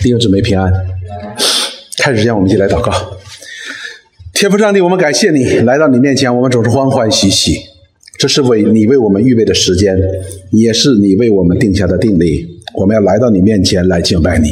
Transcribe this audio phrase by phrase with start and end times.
[0.00, 0.72] 弟兄姊妹平安。
[1.98, 2.92] 开始前，我们一起来祷告。
[4.32, 7.58] 天父上帝，我们感谢你来到你面前，我们总是欢欢喜喜。
[8.18, 9.98] 这是为你为我们预备的时间，
[10.52, 12.60] 也是你为我们定下的定力。
[12.74, 14.50] 我们要来到你面前来敬拜你。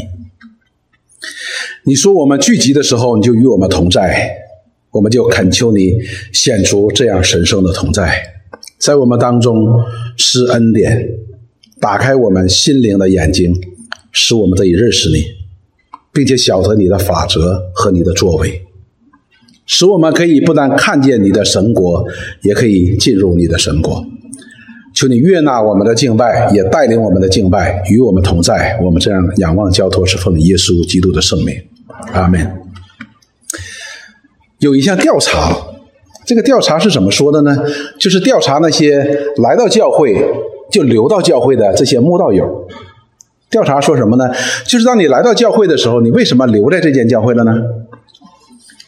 [1.85, 4.37] 你说我们聚集的时候，你就与我们同在，
[4.91, 5.93] 我们就恳求你
[6.33, 8.35] 显出这样神圣的同在，
[8.79, 9.85] 在我们当中
[10.17, 11.09] 施恩典，
[11.83, 13.53] 打开我们心灵的眼睛，
[14.13, 15.43] 使我们得以认识你。
[16.15, 18.63] 并且晓得你的法则和你的作为，
[19.65, 22.07] 使我们可以不但看见你的神国，
[22.43, 24.05] 也可以进入你的神国。
[24.95, 28.79] 求你悦纳我们的敬拜，也带领我们的敬拜与我们同在。
[28.83, 31.57] 我们这样仰望交托，是奉耶稣基督的圣名。
[32.13, 32.47] 阿门。
[34.59, 35.57] 有一项调查，
[36.27, 37.57] 这个调查是怎么说的呢？
[37.99, 40.15] 就是调查那些来到教会
[40.73, 42.67] 就留到教会的这些慕道友。
[43.51, 44.33] 调查说什么呢？
[44.65, 47.53] 就是当你来到教会的时候，你为什么留在这间教会了呢？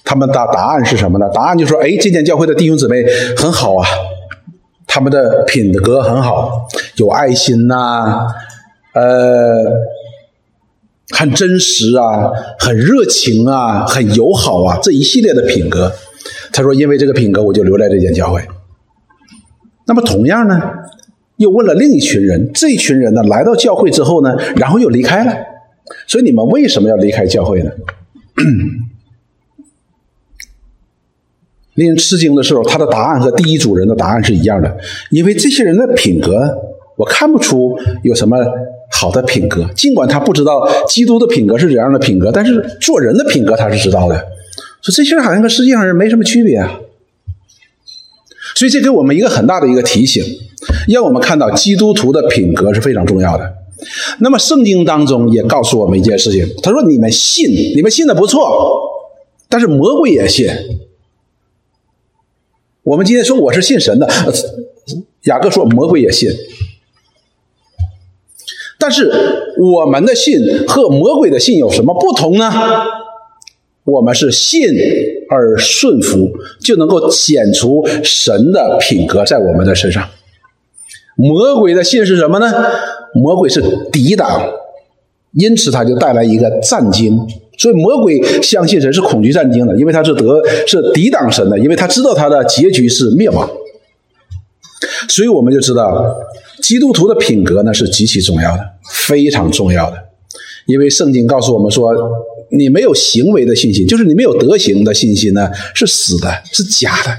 [0.02, 1.28] 他们的答案是什么呢？
[1.34, 3.04] 答案就说：哎，这间教会的弟兄姊妹
[3.36, 3.86] 很好啊，
[4.86, 8.26] 他们的品格很好，有爱心呐，
[8.94, 9.64] 呃，
[11.10, 15.92] 很真实啊，很热情啊，很友好啊，这一系列的品格。
[16.52, 18.40] 他说：因为这个品格，我就留在这间教会。
[19.86, 20.62] 那么同样呢？
[21.36, 25.34] 又问了另一群人，这群人呢来到教会之后呢，然后又离开了。
[26.06, 27.70] 所以你们为什么要离开教会呢？
[31.74, 34.76] 令人吃惊的时候，他的答案和第一组人的答案是一样的，
[35.10, 36.56] 因为这些人的品格，
[36.96, 38.38] 我看不出有什么
[38.92, 39.68] 好的品格。
[39.74, 44.14] 尽管他不知道基督的品格是怎样的品格，但是做人的品格他是知道的。
[44.82, 46.78] 说这些人好像跟世界上人没什么区别啊。
[48.54, 50.22] 所以这给我们一个很大的一个提醒。
[50.88, 53.54] 让我们看到基督徒的品格是非常重要的。
[54.20, 58.40] 那么圣经当中也告诉我们一件事情，他说：“你们信，你们信的不错，
[59.48, 60.48] 但是魔鬼也信。”
[62.84, 64.08] 我们今天说我是信神的，
[65.24, 66.30] 雅各说魔鬼也信。
[68.78, 69.10] 但是
[69.58, 70.38] 我们的信
[70.68, 72.52] 和魔鬼的信有什么不同呢？
[73.84, 74.62] 我们是信
[75.28, 76.30] 而顺服，
[76.60, 80.08] 就能够显出神的品格在我们的身上。
[81.16, 82.52] 魔鬼的信是什么呢？
[83.14, 84.42] 魔鬼是抵挡，
[85.32, 87.18] 因此他就带来一个战惊。
[87.56, 93.48] 所以魔鬼相信神是恐惧战惊的，因为他是得是抵挡神的，因为他知道他的结局是灭亡。
[95.08, 96.04] 所以我们就知道，
[96.60, 99.96] 基督徒的品格呢是极其重要的，非常重要的。
[100.66, 101.92] 因为圣经告诉我们说，
[102.50, 107.16] 你没有行为的信心，就是你没有德行的信心呢，是死的，是假的。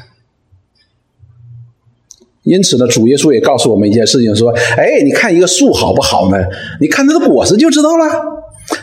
[2.46, 6.38] 因此呢，主耶稣也告诉我们一件事情，说：“哎，你看一个树好不好呢？
[6.80, 8.06] 你看它的果实就知道了。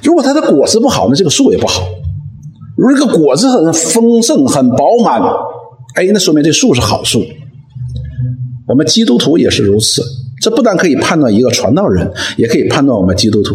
[0.03, 1.87] 如果它的果实不好，那这个树也不好。
[2.77, 5.23] 如果这个果子很丰盛、很饱满，
[5.95, 7.23] 哎，那说明这树是好树。
[8.67, 10.03] 我们基督徒也是如此。
[10.43, 13.55] 这不但可以判断一个传道人，也可以判断我们基督徒。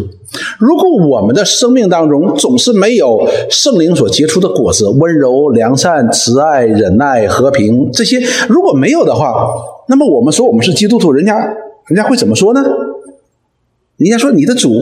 [0.58, 8.18] 如果我们的生命当中总是没有圣灵所结出的果子，温柔、良善、慈爱、忍耐、和平这些，
[8.48, 9.48] 如果没有的话，
[9.88, 11.38] 那么我们说我们是基督徒，人家
[11.86, 12.62] 人家会怎么说呢？
[13.98, 14.72] 人家说你的主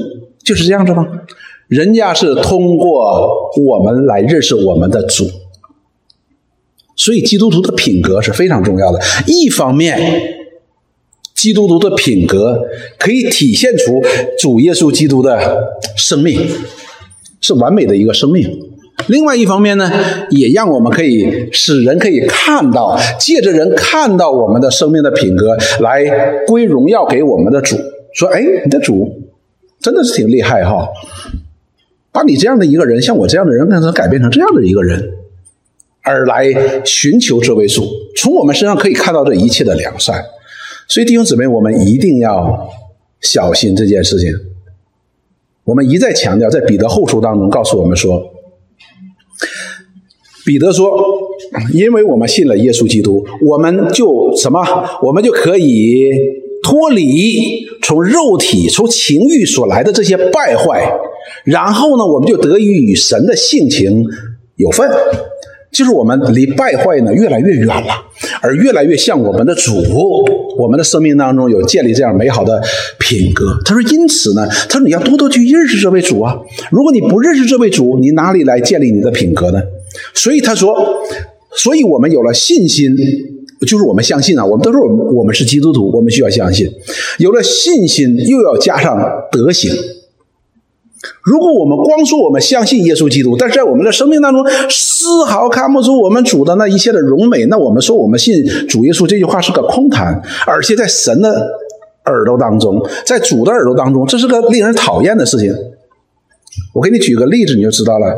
[0.45, 1.07] 就是这样子吗？
[1.67, 5.25] 人家是通过我们来认识我们的主，
[6.95, 9.01] 所以基督徒的品格是非常重要的。
[9.27, 9.99] 一方面，
[11.37, 12.61] 基督徒的品格
[12.99, 14.03] 可以体现出
[14.41, 16.49] 主耶稣基督的生命
[17.41, 18.59] 是完美的一个生命。
[19.09, 19.93] 另外一方面呢，
[20.31, 26.03] 也让我们可以使人可以看到，借着人看到我们的生命的品格，来
[26.47, 27.77] 归荣耀给我们的主。
[28.15, 29.23] 说：“哎，你的主
[29.79, 30.89] 真的是挺厉害哈，
[32.11, 35.11] 把你这样的一个人，像我这样的人，让他改变成这样的一个人，
[36.01, 36.47] 而来
[36.83, 37.87] 寻求这位主。
[38.17, 40.25] 从我们身上可以看到这一切的良善。
[40.89, 42.69] 所以弟兄姊妹，我们一定要
[43.21, 44.33] 小心这件事情。
[45.65, 48.23] 我们一再强调，在彼得后书当中告诉我们说。”
[50.47, 50.97] 彼得说
[51.75, 54.65] ：“因为我们信了耶稣基督，我们就什么？
[55.03, 56.09] 我们就可以
[56.63, 60.89] 脱离从肉体、从情欲所来的这些败坏，
[61.45, 64.05] 然后呢，我们就得以与神的性情
[64.55, 64.89] 有份。
[65.77, 68.03] 就是我们离败坏呢越来越远了，
[68.41, 69.73] 而越来越像我们的主。
[70.59, 72.63] 我们的生命当中有建立这样美好的
[72.99, 73.61] 品格。
[73.63, 76.35] 他说：因此呢，他说你要多多去认识这位主啊。
[76.71, 79.61] 如果你不认识这位主，你哪里来建立你的品格呢？”
[80.15, 80.75] 所以他说，
[81.55, 82.97] 所以我们有了信心，
[83.67, 86.67] 就是我们相信啊，我们都说我们我们是基督徒，我们需要相信。
[87.19, 88.99] 有了信心，又要加上
[89.31, 89.71] 德行。
[91.23, 101.47] 如果我们光说我们相信耶稣基督，但是在我们的生命当中丝毫看不出我们主的那一切的荣美，那我们说我们信主耶稣这句话是个空谈，而且在神的
[102.07, 105.55] 耳朵当中，在主的耳朵当中，这是个令人讨厌的事情。
[106.73, 108.17] 我给你举个例子，你就知道了。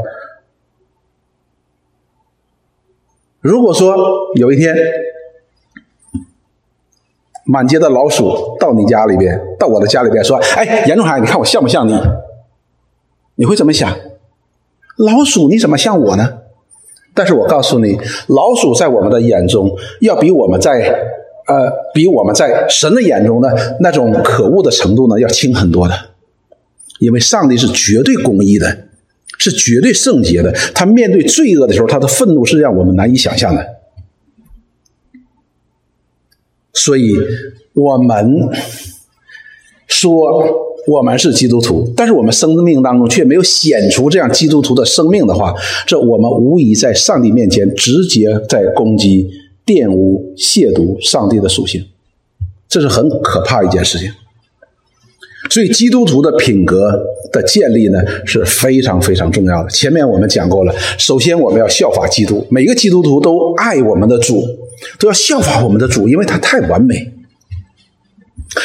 [3.40, 3.96] 如果说
[4.36, 4.76] 有一天，
[7.44, 11.92] 满街的老鼠到你家里边，到我的家里边说：“哎，严仲海，你看我像不像你？”
[13.38, 13.96] 你会怎么想？
[14.96, 16.38] 老鼠你怎么像我呢？
[17.14, 17.96] 但是我告诉你，
[18.26, 19.70] 老鼠在我们的眼中，
[20.00, 20.92] 要比我们在
[21.46, 25.94] 呃，比我们在神的眼中的那种可恶的程度呢，要轻很多的。
[26.98, 28.88] 因为上帝是绝对公义的，
[29.38, 30.50] 是绝对圣洁的。
[30.74, 33.64] 他面对罪恶的时候，他的愤怒是让我们难以想象的。
[36.72, 37.14] 所以，
[37.74, 38.50] 我们
[39.86, 45.54] 说我们是基督徒，但是我们生命当中却没有显出这样基督徒的生命的话，
[45.86, 49.28] 这我们无疑在上帝面前直接在攻击、
[49.66, 51.84] 玷污、亵渎上帝的属性，
[52.70, 54.10] 这是很可怕一件事情。
[55.50, 56.90] 所以，基督徒的品格
[57.32, 59.68] 的建立呢是非常非常重要的。
[59.70, 64.42] 前面我们讲过了，首先我们要效法基督，每个基督徒都爱我们的主，
[64.98, 67.12] 都要效法我们的主，因为他太完美。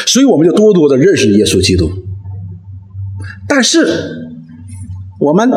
[0.05, 1.91] 所以，我们就多多的认识耶稣基督。
[3.55, 3.85] 但是，
[5.19, 5.47] 我们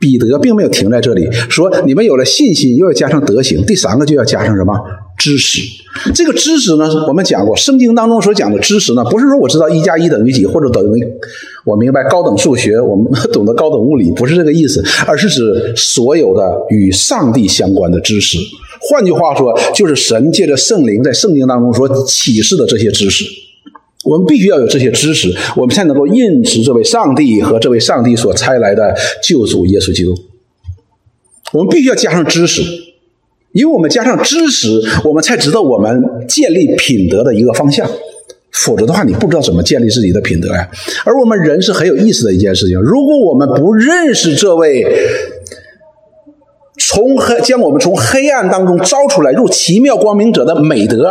[0.00, 4.74] 彼得并没有停在这里，说你们有了信心，又要加上德行，第三个就要加上什么？
[5.16, 5.60] 知识，
[6.12, 11.06] 这个知识呢，我们讲过，圣经当中所讲的知识呢，不是说我知道一加一等于几，或者等于
[11.64, 18.36] 我明白高等数学，我们懂得高等物理，不是这个意思，而是指所有的与上帝相关的知识。
[18.80, 23.24] 换句话说，就是神借着圣灵在圣经当中所启示的这些知识。
[24.04, 30.14] 我们必须要有这些知识，我们才能够认识这位上帝和这位上帝所差来的救主耶稣基督。
[31.52, 32.62] 我们必须要加上知识。
[33.52, 37.86] 因为我们加上知识，我们才知道我们建立品德的一个方向。
[38.50, 40.66] 否则的话，你不知道怎么建立自己的品德呀。
[41.04, 42.80] 而我们人是很有意思的一件事情。
[42.80, 44.82] 如果我们不认识这位
[46.92, 51.10] 从黑将我们从黑暗当中招出来入奇妙光明者的美德，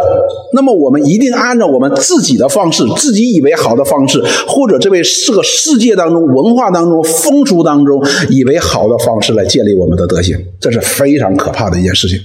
[0.54, 8.00] 那么我们一定按照我们自己的方式，自己以为好的方式，或者这位这个世界当中文化当中风俗当中
[8.30, 12.20] 以为好的方式来建立我们的德行，这是非常可怕的一件事情。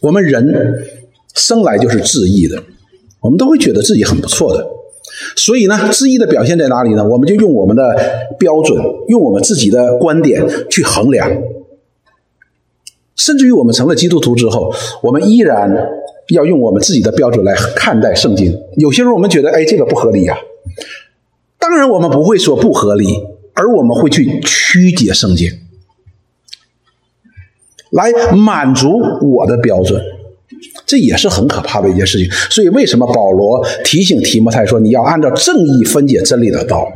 [0.00, 0.84] 我们人
[1.34, 2.60] 生来就是自意的，
[3.20, 4.66] 我们都会觉得自己很不错的，
[5.36, 7.08] 所以呢，质疑的表现在哪里呢？
[7.08, 7.82] 我们就用我们的
[8.38, 11.30] 标准，用我们自己的观点去衡量，
[13.14, 15.74] 甚至于我们成了基督徒之后，我们依然
[16.28, 18.58] 要用我们自己的标准来看待圣经。
[18.76, 20.36] 有些时候我们觉得，哎，这个不合理呀。
[21.58, 23.06] 当然，我们不会说不合理，
[23.54, 25.50] 而我们会去曲解圣经。
[27.90, 30.02] 来满足我的标准，
[30.86, 32.30] 这也是很可怕的一件事情。
[32.50, 36.86] 所以，为什么保罗提醒提摩太说，你要按照正义分解真理的道，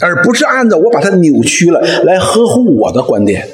[0.00, 3.48] 而不是按照我把它扭曲了来呵护我的观点？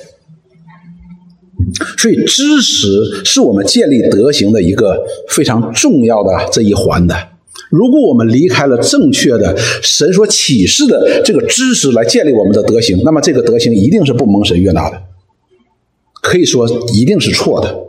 [1.98, 2.88] 所以，知识
[3.24, 7.16] 是我们建立德行的一个非常重要的这一环的。
[7.70, 15.02] 如果我们离开了正确的神所启示的这个知识来建立我们的德行，那么这个德行一定是不蒙神悦纳的。
[16.22, 17.83] 可以说一定是错的。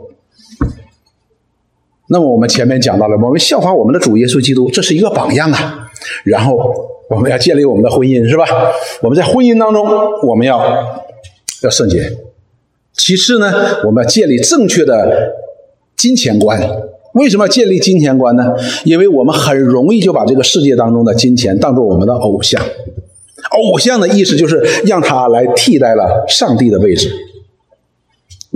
[2.08, 5.88] 那么我们前面讲到了，我们效法我们的主耶稣基督，这是一个榜样啊。
[6.24, 6.72] 然后
[7.10, 8.44] 我们要建立我们的婚姻，是吧？
[9.02, 9.84] 我们在婚姻当中，
[10.22, 10.58] 我们要
[11.62, 12.12] 要圣洁。
[12.92, 13.52] 其次呢，
[13.84, 15.32] 我们要建立正确的
[15.96, 16.60] 金钱观。
[17.14, 18.54] 为什么要建立金钱观呢？
[18.84, 22.62] 因为我们很容易就把这个世界当中的金钱当做我们的偶像。
[23.50, 27.10] 偶像的意思就是让它来替代了上帝的位置。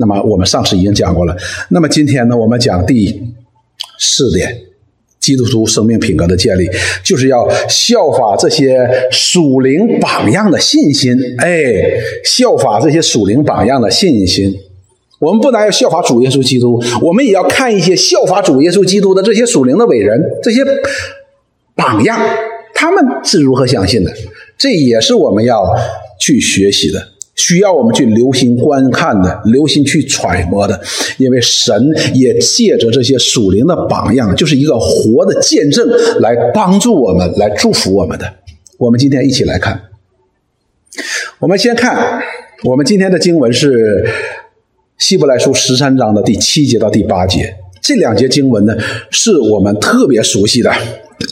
[0.00, 1.36] 那么我们上次已经讲过了。
[1.68, 3.22] 那么今天呢，我们讲第
[3.98, 4.62] 四点，
[5.20, 6.66] 基督徒生命品格的建立，
[7.04, 11.14] 就是要效法这些属灵榜样的信心。
[11.36, 11.52] 哎，
[12.24, 14.58] 效法这些属灵榜样的信心。
[15.18, 20.62] 我们不但要效法主耶稣基督，我们也要看一些效法主耶稣基督的这些属灵的伟人，这些
[21.74, 22.18] 榜样，
[22.72, 24.10] 他们是如何相信的？
[24.56, 25.76] 这也是我们要
[26.18, 27.08] 去学习的。
[27.40, 30.78] 需要我们去留心观看的，留心去揣摩的，
[31.16, 31.72] 因为神
[32.14, 35.88] 也借着这些属灵的榜样，就是一个活的见证，
[36.20, 38.34] 来帮助我们，来祝福我们的。
[38.78, 39.80] 我们今天一起来看，
[41.38, 42.22] 我们先看，
[42.64, 44.06] 我们今天的经文是
[44.98, 48.76] 希伯来书十三章的第七节到第八节，这两节经文呢，
[49.10, 50.70] 是我们特别熟悉的，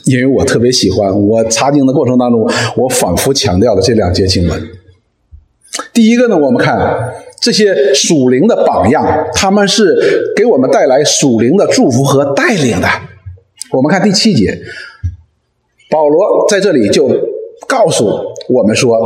[0.06, 1.20] 因为我特别喜欢。
[1.28, 4.77] 我查经的过程当中，我反复强调的这两节经文。
[5.92, 6.78] 第一个呢，我们看
[7.40, 12.88] 这些属灵的榜样，他们是给我们带来属灵的祝福和带领的。
[13.72, 14.58] 我们看第七节，
[15.90, 17.08] 保罗在这里就
[17.66, 18.08] 告诉
[18.48, 18.96] 我们说：“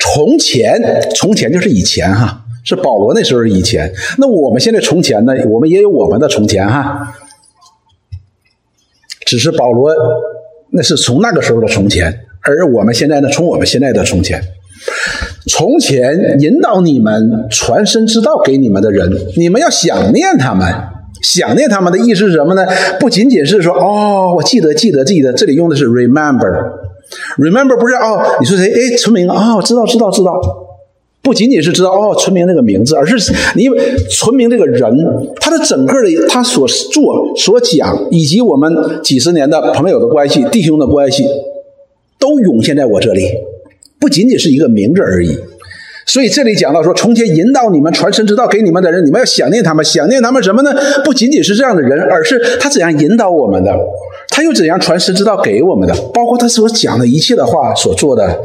[0.00, 0.80] 从前，
[1.14, 5.34] 从前就是以前哈。”是保罗那时候以前，那我们现在从前呢？
[5.50, 7.14] 我们也有我们的从前哈，
[9.26, 9.94] 只是保罗
[10.70, 14.42] 那是从那个时候的从前，而我们现在呢，从我们现在的从前，
[15.46, 20.66] 从前引导你们传神之道给你们的人，你们要想念他们，
[21.22, 22.66] 想念他们的意思是什么呢？
[22.98, 28.72] 不仅仅是说哦，我记得记得记得，这里用的是 remember，remember 不是哦，你说谁？
[28.72, 30.32] 哎，村民啊，知道知道知道。
[31.22, 33.66] 不仅仅是知道哦村民这个名字，而是你
[34.10, 34.94] 村民这个人，
[35.40, 38.70] 他的整个的他所做所讲，以及我们
[39.02, 41.24] 几十年的朋友的关系、弟兄的关系，
[42.18, 43.22] 都涌现在我这里。
[43.98, 45.38] 不仅仅是一个名字而已。
[46.06, 50.70] 所以这里讲到说，从前引导你们传神之道给你们的人，你们要想念他们，想念他们什么呢？
[51.02, 53.74] 不仅仅是这样的人，而是他怎样引导我们的，
[54.28, 58.38] 他又怎样传神之道给我们的，包括他所讲的一切的话，所做的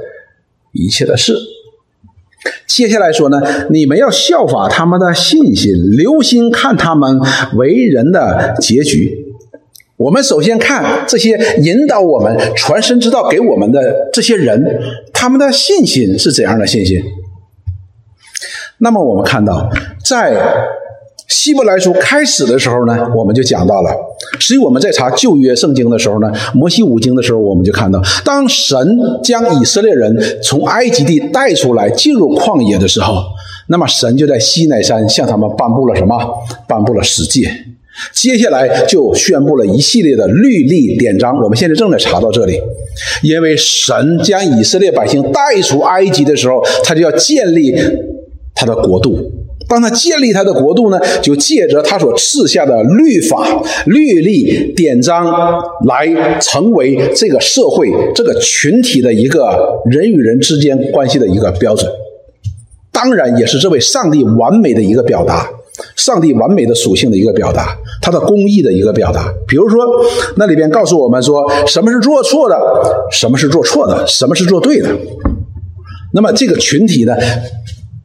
[0.71, 1.35] 一切的事。
[2.65, 7.19] 接下来说呢，你们要效法他们的信心，留心看他们
[7.57, 9.28] 为人的结局。
[9.99, 14.79] 我们首先看这些引导我们传神之道给我们的这些人，
[15.11, 16.97] 他们的信心是怎样的信心？
[18.77, 19.69] 那么我们看到，
[20.03, 20.33] 在。
[21.27, 23.91] 希伯来书开始的时候呢，我们就讲到了。
[24.39, 33.21] 实际我们在查旧约圣经的时候呢，摩西五经的时候，我们就看到，当神将以色列人从埃及地带出来进入旷野的时候，
[33.67, 36.17] 那么神就在西奈山向他们颁布了什么？
[36.67, 37.47] 颁布了十诫。
[38.13, 41.35] 接下来就宣布了一系列的律例典章。
[41.41, 42.59] 我们现在正在查到这里，
[43.23, 47.75] 因为神将以色列百姓带出埃及的时候，他就要建立
[48.55, 49.17] 他的国度。
[49.67, 55.31] 当他建立他的国度呢，就借着他所赐下的律法、律例、典章
[55.85, 61.91] 来成为这个社会、这个群体的一个人与人之间关系的一个标准。
[62.91, 65.47] 当然，也是这位上帝完美的一个表达，
[65.95, 69.33] 上帝完美的属性的一个表达，他的公义的一个表达。
[69.47, 69.85] 比如说，
[70.37, 72.57] 那里边告诉我们说，什么是做错的，
[73.11, 74.89] 什么是做错的，什么是做对的。
[76.13, 77.15] 那么这个群体呢，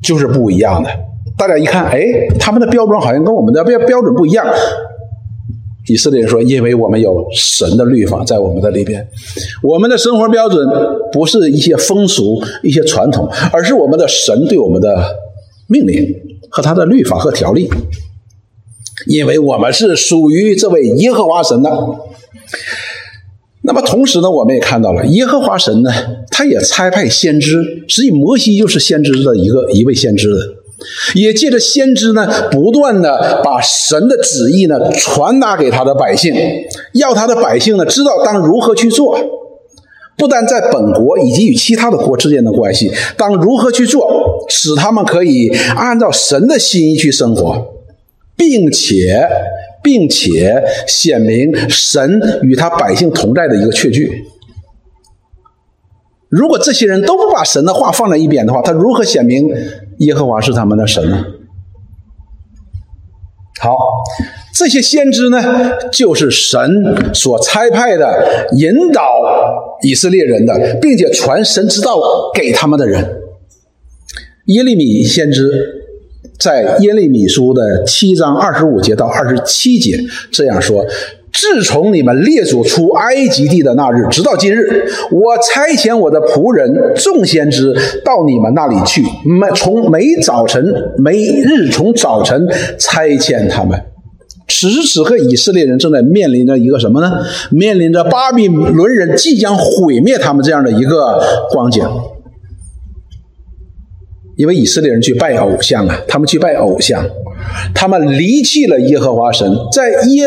[0.03, 0.91] 就是不一样的。
[1.37, 2.01] 大家一看，哎，
[2.39, 4.47] 他们的标准好像跟我们的标标准不一样。
[5.87, 9.07] 以色列人说：“因为我们有神的律法在我们的里边，
[9.63, 10.67] 我们的生活标准
[11.13, 15.05] 不是一些风俗、一些传统，而是我们的神对我们的
[15.67, 15.95] 命令
[16.55, 17.69] 和他的律法和条例。
[19.09, 21.71] 因为我们是属于这位耶和华神的。
[23.63, 25.91] 那么同时呢，我们也看到了耶和华神呢，
[26.31, 30.37] 他也差派先知，实际摩西就是先知的一个一位先知的。”
[31.15, 36.35] 也借着先知呢，不断的把神的旨意呢传达给他的百姓，
[36.93, 39.19] 要他的百姓呢知道当如何去做，
[40.17, 44.07] 不但在本国以及与其他的国之间的关系，当如何去做，
[44.49, 47.75] 使他们可以按照神的心意去生活，
[48.37, 49.29] 并且
[49.83, 54.25] 并且显明神与他百姓同在的一个确据。
[56.29, 59.49] 如果这些人都不把神的话放在一边的话，他如何显明
[59.99, 61.25] 耶和华是他们的神呢？
[63.61, 63.77] 好，
[64.53, 69.21] 这些先知呢，就是神所差派的引导
[69.83, 72.01] 以色列人的，并且传神之道
[72.35, 73.23] 给他们的人。
[74.47, 75.51] 耶利米先知
[76.39, 79.99] 在耶利米书的七章二十五节到二十七节
[80.31, 80.85] 这样说。
[81.33, 87.75] 自从你们列祖出埃及地的那日，直到今日，我差遣我的仆人众先知
[88.05, 92.47] 到你们那里去，每从每早晨每日从早晨
[92.79, 93.81] 差遣他们。
[94.47, 97.25] 此时此刻，以色列人正在面临着一个什么呢？
[97.51, 101.21] 面临着巴比伦人即将毁灭他们这样的一个
[101.51, 101.83] 光景。
[104.37, 107.05] 因为以色列人去拜偶像啊，他们去拜偶像，
[107.75, 110.27] 他们离弃了耶和华神，在耶。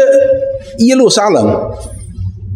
[0.79, 1.71] 耶路撒冷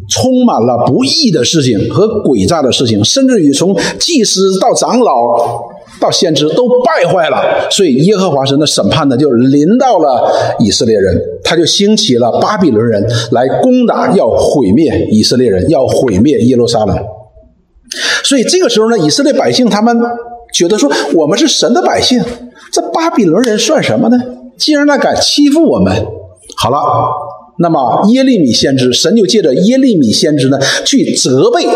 [0.07, 5.63] 充满了不义的事情和诡诈的事情，甚至于从祭司到长老
[5.99, 16.95] 到先知都败坏了，所以耶和华神的审判呢就临到了以色列人，他就兴起了巴比伦人来攻打，要毁灭以色列人，要毁灭耶路撒冷。
[18.23, 19.97] 所以这个时候呢，以色列百姓他们
[20.53, 22.23] 觉得说，我们是神的百姓，
[22.71, 24.17] 这巴比伦人算什么呢？
[24.57, 26.05] 竟然他敢欺负我们，
[26.57, 26.77] 好了，
[27.57, 31.67] 那么耶利米先知，神就借着耶利米先知呢，去责备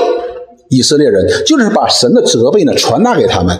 [0.70, 3.60] 以色列人，就是把神的责备呢传达给他们。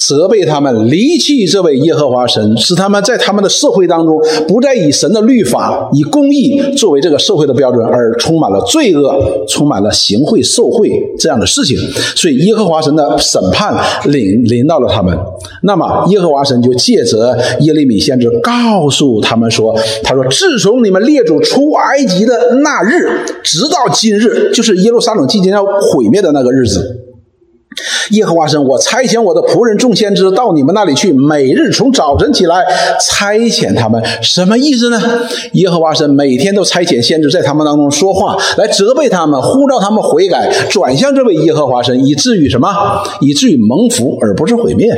[0.00, 11.76] 责备他们离弃这位耶和华神，使他们在他们的社会当中不再以神的律法、以公义作为这个社会的标准，而充满了罪恶、充满了行贿受贿这样的事情。
[12.16, 15.16] 所以耶和华神的审判临临到了他们。
[15.62, 27.06] 那么耶和华神就借着耶利米先知告诉他们说：“他说，自从你们列祖出埃及的那日，直到今日，就是耶路撒冷即将要毁灭的那个日子。”
[28.10, 32.64] 耶和华神，我差遣我的仆人众先知到你们那里去，每日从早晨起来
[33.00, 35.00] 差遣他们，什么意思呢？
[35.52, 42.68] 耶和华神每天都差遣先知在他们当中说话，来责备他们，呼召他们悔改，转向这位耶和华神，以至于什么？
[43.20, 44.92] 以至于蒙福，而不是毁灭。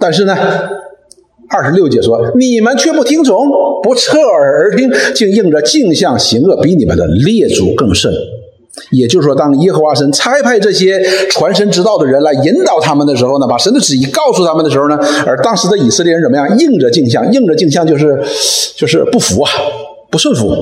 [0.00, 0.36] 但是呢，
[1.48, 3.38] 二十六节说，你们却不听从，
[3.84, 8.12] 不侧耳而听，竟应着镜像行恶，比你们的列祖更甚。
[8.90, 16.58] 也就是说，当耶和华神差派这些传神之道的人来引导他们的时候呢，把神的旨意告诉他们的时候呢，而当时的以色列人怎么样？
[16.58, 18.22] 应着镜像，应着镜像就是
[18.76, 19.50] 就是不服啊，
[20.10, 20.54] 不顺服。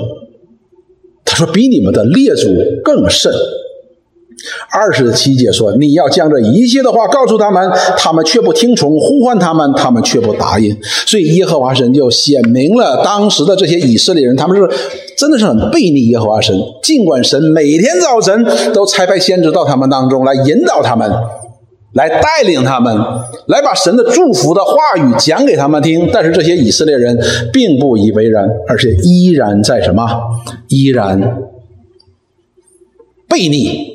[1.24, 2.48] 他说：“比你们的列祖
[2.84, 3.32] 更甚。”
[4.70, 10.76] 二十七节说：“你要将这一切的话告诉他们，他们却不听从；呼唤他们，他们却不答应。
[11.06, 14.68] 所以耶和华神就显明了当时的这些以色列人，他们是
[15.16, 16.56] 真的是很背逆耶和华神。
[16.82, 21.10] 尽管神每天早晨都差派先知到他们当中来引导他们，
[21.92, 22.96] 来带领他们，
[23.46, 27.18] 来把神的祝福的话语讲给他们听，但是这些以色列人
[27.52, 30.08] 并不以为然，而且依然在什么？
[30.68, 31.42] 依然
[33.28, 33.89] 背逆。”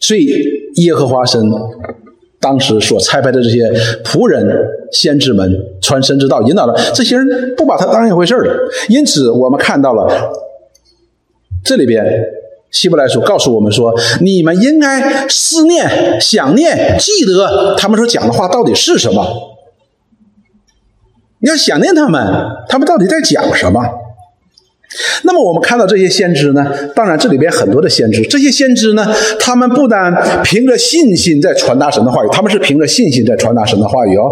[0.00, 0.28] 所以，
[0.76, 1.40] 耶和华神
[2.40, 3.70] 当时所差派的这些
[4.02, 5.48] 仆人、先知们
[5.82, 10.32] 传神之道，引导的这些人不把他当一回事儿因此，我们看到了
[11.62, 12.02] 这里边
[12.70, 13.92] 希伯来书告诉我们说：
[14.22, 19.22] 你们应该思念、想念、记得他们所讲的话到底是什么。
[21.40, 22.22] 你要想念他们，
[22.68, 23.82] 他们到底在讲什么？
[25.22, 26.66] 那么我们看到这些先知呢？
[26.94, 29.06] 当然，这里边很多的先知，这些先知呢，
[29.38, 34.30] 他们不单凭着信心在传达神的话语，他们是凭着信心在传达神的话语哦，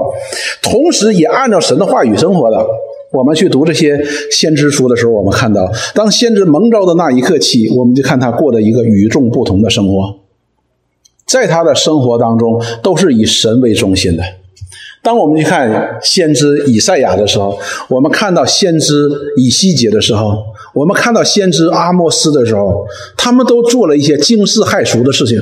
[0.61, 2.67] 同时也按照神的话语生活的。
[3.11, 3.99] 我们去读这些
[4.31, 10.17] 先知书的时候，我们看到，当先知蒙召的那一刻起，我们就看他过的一个与众不同的生活，
[11.27, 14.23] 在他的生活当中，都是以神为中心的。
[15.03, 17.59] 当我们去看先知以赛亚的时候，
[17.89, 25.41] 我们看到先知以西结的时候，我们看到先知阿莫斯的时候，他们都做了一些惊世骇俗的事情。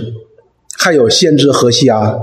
[0.79, 2.19] 还有先知何西阿，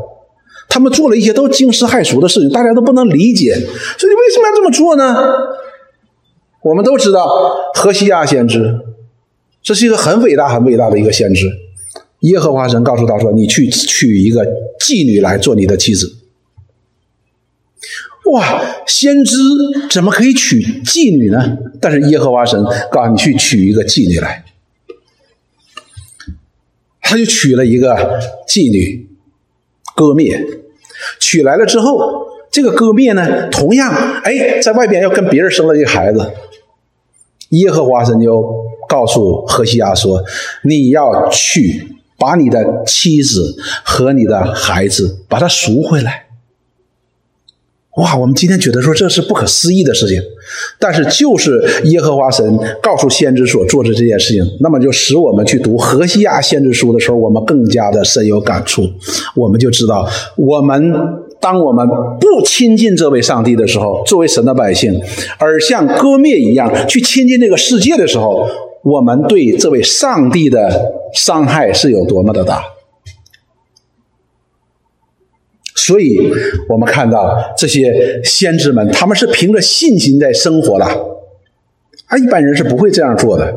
[0.69, 3.51] 他们做了一些都惊世骇俗的事情，大家都不能理解。
[3.53, 5.15] 所以你为什么要这么做呢？
[6.61, 7.27] 我们都知道
[7.73, 8.79] 何西阿先知，
[9.61, 11.47] 这是一个很伟大、很伟大的一个先知。
[12.19, 14.45] 耶和华神告诉他说：“你去娶一个
[14.79, 16.09] 妓女来做你的妻子。”
[18.31, 19.37] 哇，先知
[19.89, 21.57] 怎么可以娶妓女呢？
[21.81, 24.45] 但是耶和华神告诉你去娶一个妓女来，
[27.01, 29.09] 他就娶了一个妓女
[29.93, 30.41] 割灭，
[31.19, 33.91] 娶来了之后，这个割灭呢，同样
[34.23, 36.31] 哎，在外边要跟别人生了一个孩子，
[37.49, 40.23] 耶和华神就告诉何西阿说
[40.63, 46.22] ：“你要去把你的妻子和你的孩子把他赎回来。”
[47.97, 50.19] 哇，我们今天觉得说这是不可思议的事情，
[50.79, 52.43] 但是就是耶和华神
[52.81, 58.81] 告诉先知所做的这件事情，那么就使我们去读何西亚先知书的时候，我们更加的深有感触。
[59.35, 60.91] 我们就知道，我们
[61.39, 61.87] 当我们
[62.19, 64.99] 不亲近这位上帝的时候，作为神的百姓，
[65.37, 68.47] 而像割灭一样去亲近这个世界的时候，
[68.83, 72.63] 我们对这位上帝的伤害是有多么的大。
[75.85, 76.17] 所以，
[76.69, 80.85] 我们看到这些先知们，他们是凭着信心在生活的，
[82.05, 83.53] 啊，一般人是不会这样做的。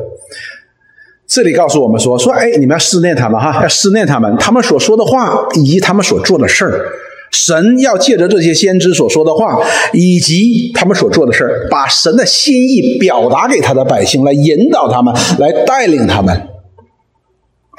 [1.25, 6.85] 这里告诉我们说，说，哎，你们要思念他们哈，要思念他们，他们所说的话以及他们所做的事儿，
[7.31, 16.47] 神要借着这些先知所说的话以及他们所做的事儿，把神的心意表达给他的百姓，来引导他们，来带领他们。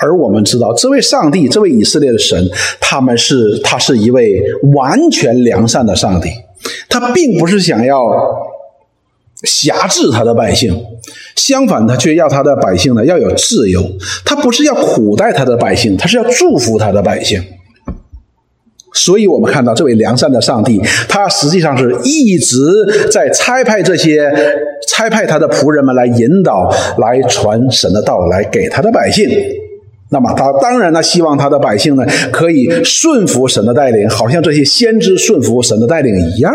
[0.01, 2.49] 而我们知道，这位上帝，这位以色列的神，
[2.81, 4.41] 他们是他是一位
[4.75, 6.31] 完全良善的上帝，
[6.89, 8.09] 他并不是想要
[9.43, 10.81] 辖制他的百姓，
[11.35, 13.83] 相反，他却要他的百姓呢要有自由，
[14.25, 17.43] 他不是要苦待他的百姓，他是要祝福他的百姓。
[18.95, 22.57] 所以我们看到这位良善的上帝，他实际上是一直
[23.13, 24.29] 在差派这些
[24.89, 29.29] 差派他的仆人们来引导、来传神的道，来给他的百姓。
[30.11, 36.53] 那么他当然呢，希望他的百姓呢可以顺服神的带领，好像这些先知顺服神的带领一样，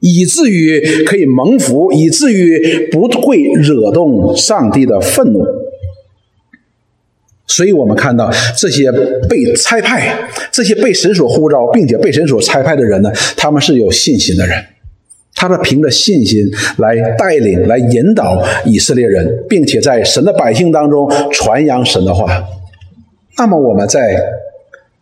[0.00, 5.44] 以至于可以蒙福，以至于不会惹动上帝的愤怒。
[7.46, 8.90] 所以我们看到这些
[9.28, 14.56] 被差派、这些被神所呼召并且被神所差派的人呢，他们是有信心的人，
[15.40, 16.44] 他是凭着信心
[16.76, 22.44] 来带领、来引导以色列人，并且在神的百姓当中传扬神的话。
[23.38, 24.14] 那么我们在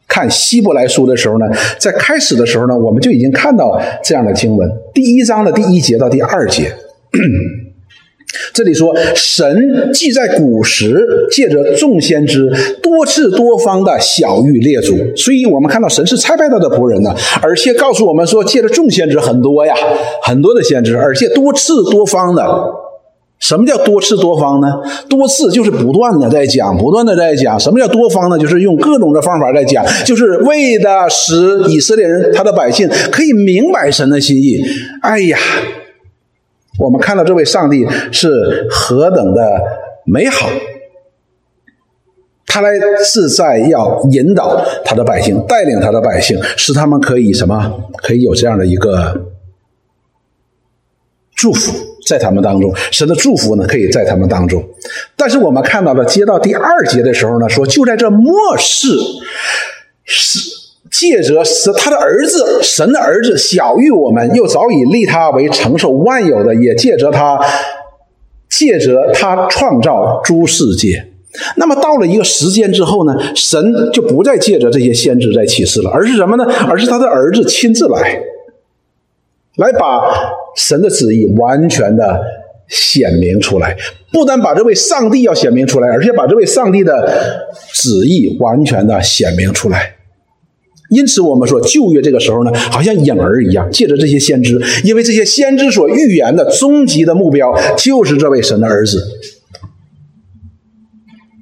[0.07, 1.47] 看希伯来书的时候呢，
[1.81, 6.73] 在开始的时候呢，我们就已经看到这样的经文，第一章的第一节到第二节。
[8.53, 12.51] 这里说，神既在古时借着众先知
[12.83, 19.75] 多次多方的小谕列祖，所以我们看到神是差派他的仆人呢，而且告诉我们说，借着众先知很多呀，
[20.23, 22.45] 很多的先知，而且多次多方的。
[23.41, 24.67] 什么叫多次多方呢？
[25.09, 27.59] 多次就是不断的在讲，不断的在讲。
[27.59, 28.37] 什么叫多方呢？
[28.37, 34.61] 就是用各种的方法在讲，就是为的使以色列人他的百姓可以明白神的心意。
[35.03, 35.39] 哎呀！
[36.79, 39.43] 我们看到这位上帝是何等的
[40.05, 40.49] 美好，
[42.47, 42.71] 他来
[43.05, 47.83] 是在要引导他的百姓，带领他的百姓，使他们可以什么？
[47.97, 49.27] 可以有这样的一个
[51.35, 51.73] 祝福
[52.07, 52.73] 在他们当中。
[52.93, 54.65] 神的祝福呢，可以在他们当中。
[55.17, 58.89] 但是我们看到了，接到第二节的时候呢，说就在这末世
[60.05, 60.58] 是。
[60.91, 67.39] 借着是他的儿子，神的儿子，小于我们，又早已立他为承受万有的，也借着他，
[68.49, 71.09] 借着他创造诸世界。
[71.57, 76.45] 那么到了一个时间之后呢，神就不再借着这些先知在启示了，而是什么呢？
[76.69, 78.21] 而是他的儿子亲自来，
[79.57, 80.01] 来把
[80.57, 82.21] 神的旨意完全的
[82.67, 83.77] 显明出来。
[84.11, 89.98] 不但把这位上帝要显明出来，而且把这位上帝的旨意完全的显明出来。
[90.91, 99.03] 因此，我们说旧约这个时候呢，好像影儿一样，借着这些先知，因为这些先知所预言的终极的目标就是这位神的儿子。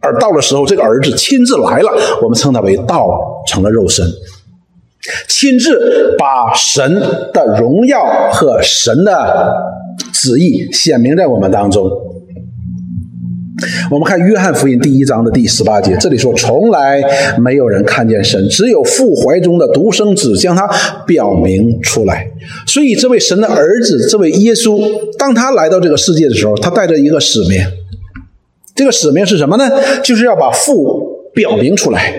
[0.00, 1.90] 而到了时候，这个儿子亲自来了，
[2.22, 3.08] 我们称他为道
[3.46, 4.04] 成了肉身，
[5.28, 6.94] 亲自把神
[7.32, 9.54] 的荣耀和神的
[10.12, 11.88] 旨意显明在我们当中。
[13.90, 17.00] 我们看约翰福音第一章的第十八节，这里说：“从来
[17.38, 20.68] 没有人看见神，只有父怀中的独生子将他
[21.06, 22.28] 表明出来。”
[22.66, 24.80] 所以，这位神的儿子，这位耶稣，
[25.18, 27.60] 当他来到这个世界的时候，他带着一个使命。
[28.74, 29.70] 这个使命是什么呢？
[30.02, 32.12] 就是要把父表明出来。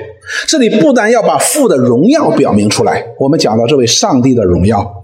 [0.48, 5.04] 这里不单要把父的荣耀表明出来，我们讲到这位上帝的荣耀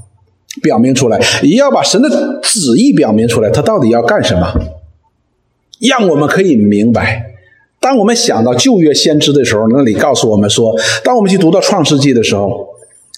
[0.62, 2.10] 表明出来，也要把神的
[2.42, 3.50] 旨意表明出来。
[3.50, 4.54] 他到底要干什么？
[5.88, 7.34] 让我们可以明白，
[7.80, 12.68] 当我们想到旧约先知的时候，那里告诉我们说，当我们去读到创世纪的时候，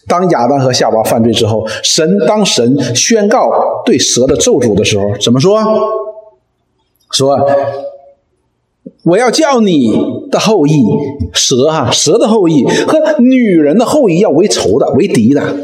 [0.08, 5.60] 当亚当和夏娃犯罪之后，神当神宣告对蛇的咒诅的时候，怎么说？
[7.12, 7.38] 说
[9.04, 9.94] 我要叫你
[10.32, 10.84] 的后裔
[11.34, 15.56] 蛇哈，蛇的后裔和女人的后裔要为仇的，为敌的。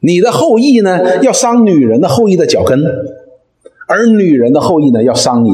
[0.00, 2.82] 你的后裔呢，要伤女人的后裔的脚跟。
[3.92, 5.50] 而女人的后裔呢，要伤你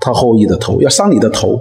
[0.00, 1.60] 他后裔的头，要伤你的头，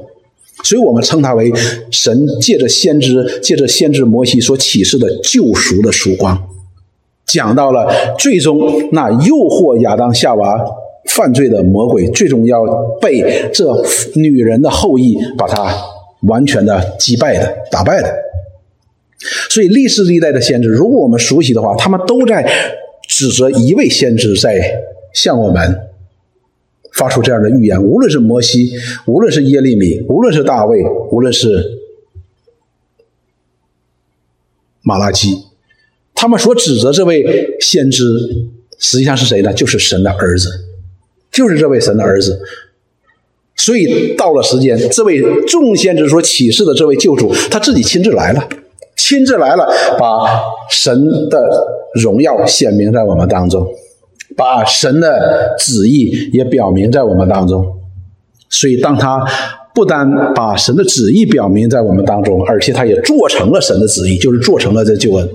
[0.64, 1.52] 所以我们称它为
[1.92, 6.42] 神借着先知，借着先知摩西所启示的救赎的曙光，
[7.26, 8.58] 讲到了最终
[8.94, 10.66] 那诱惑亚当夏娃
[11.10, 12.64] 犯罪的魔鬼，最终要
[13.02, 13.66] 被这
[14.16, 15.76] 女人的后裔把他
[16.28, 18.10] 完全的击败的、打败的。
[19.50, 22.50] 所以历史历代的先知，如果我们熟悉的话，他们都在
[23.08, 24.60] 指责一位先知在
[25.14, 25.91] 向我们。
[26.94, 28.72] 发出这样的预言，无论是摩西，
[29.06, 31.80] 无论是耶利米，无论是大卫，无论是
[34.82, 35.30] 马拉基，
[36.14, 38.04] 他们所指责这位先知，
[38.78, 39.54] 实际上是谁呢？
[39.54, 40.50] 就是神的儿子，
[41.32, 42.42] 就是这位神的儿子。
[43.56, 48.50] 所以到了时间，这位众先知所启示的这位救主，他自己亲自来了，
[48.96, 49.68] 亲自来了，
[50.00, 51.48] 把神的
[52.02, 53.66] 荣耀显明在我们当中。
[54.36, 57.66] 把神的旨意也表明在我们当中，
[58.50, 59.26] 所以当他
[59.74, 65.30] 不单把神的旨意表明在我们当中，而且他也做成了神的旨意，就是做成了这救恩。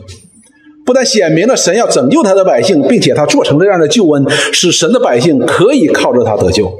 [0.84, 6.72] 不但显明了神要拯救他的百姓，并且他做成这样的救恩，使神的百姓可以靠着他得救。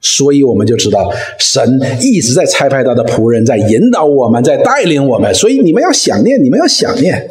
[0.00, 5.32] 所以我们就知道，神一直在差派他的仆人，在引导我们，在带领我们。
[5.34, 7.26] 所以你们要想念，你们要想念。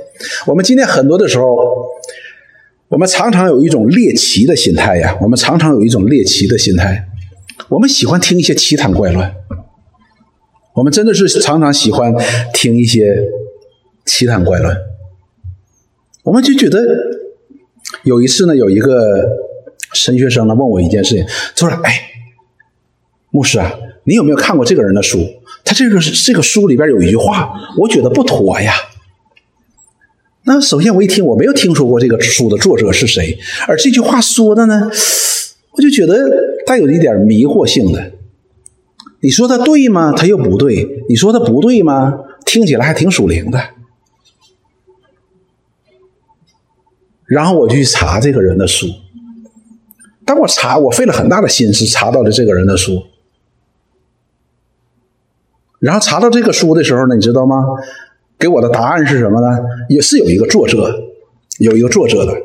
[0.48, 1.46] 我们今天很多的时候，
[2.90, 5.18] 我们常常有一种猎奇的心态呀。
[5.22, 7.08] 我们常常有一种猎奇的心态，
[7.70, 9.34] 我们喜欢听一些奇谈怪论。
[10.76, 12.14] 我们真的是常常喜欢
[12.54, 13.16] 听一些
[14.06, 14.76] 奇谈怪论。
[16.24, 16.80] 我们就觉得
[18.04, 19.28] 有一次呢，有一个
[19.94, 22.10] 神学生呢问我一件事情，他说：“哎。”
[23.36, 25.18] 牧师啊，你有没有看过这个人的书？
[25.66, 28.72] 他这个这个书里边有一句话，我觉得不妥呀。
[30.46, 34.90] 那首先我一听，我没有听说过这个书的作者是谁，而这句话说的呢，
[35.72, 36.30] 我就觉得
[36.66, 38.12] 带有一点迷惑性的。
[39.22, 40.12] 你说他对吗？
[40.12, 41.06] 他又不对。
[41.08, 42.20] 你说他不对吗？
[42.46, 43.70] 听起来还挺属灵的。
[47.26, 48.88] 然后我就去查这个人的书。
[50.26, 53.04] 当我查，我费了很大的心思查到了这个人的书。
[55.80, 57.64] 然后查到这个书的时候呢，你知道吗？
[58.44, 59.48] 给我的答案是什么呢？
[59.88, 60.94] 也是有一个作者，
[61.60, 62.36] 有一个作者的，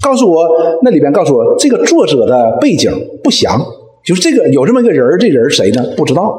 [0.00, 0.48] 告诉我
[0.82, 2.92] 那里边告诉我这个作者的背景
[3.24, 3.60] 不详，
[4.04, 5.82] 就是这个有这么一个人这人谁呢？
[5.96, 6.38] 不知道。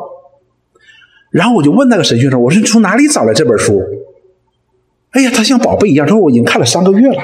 [1.32, 3.82] 然后我就问那个神学生，我说你从哪里找来这本书？
[5.10, 7.24] 哎呀，他像宝贝一样，他说我已经看了三个月了。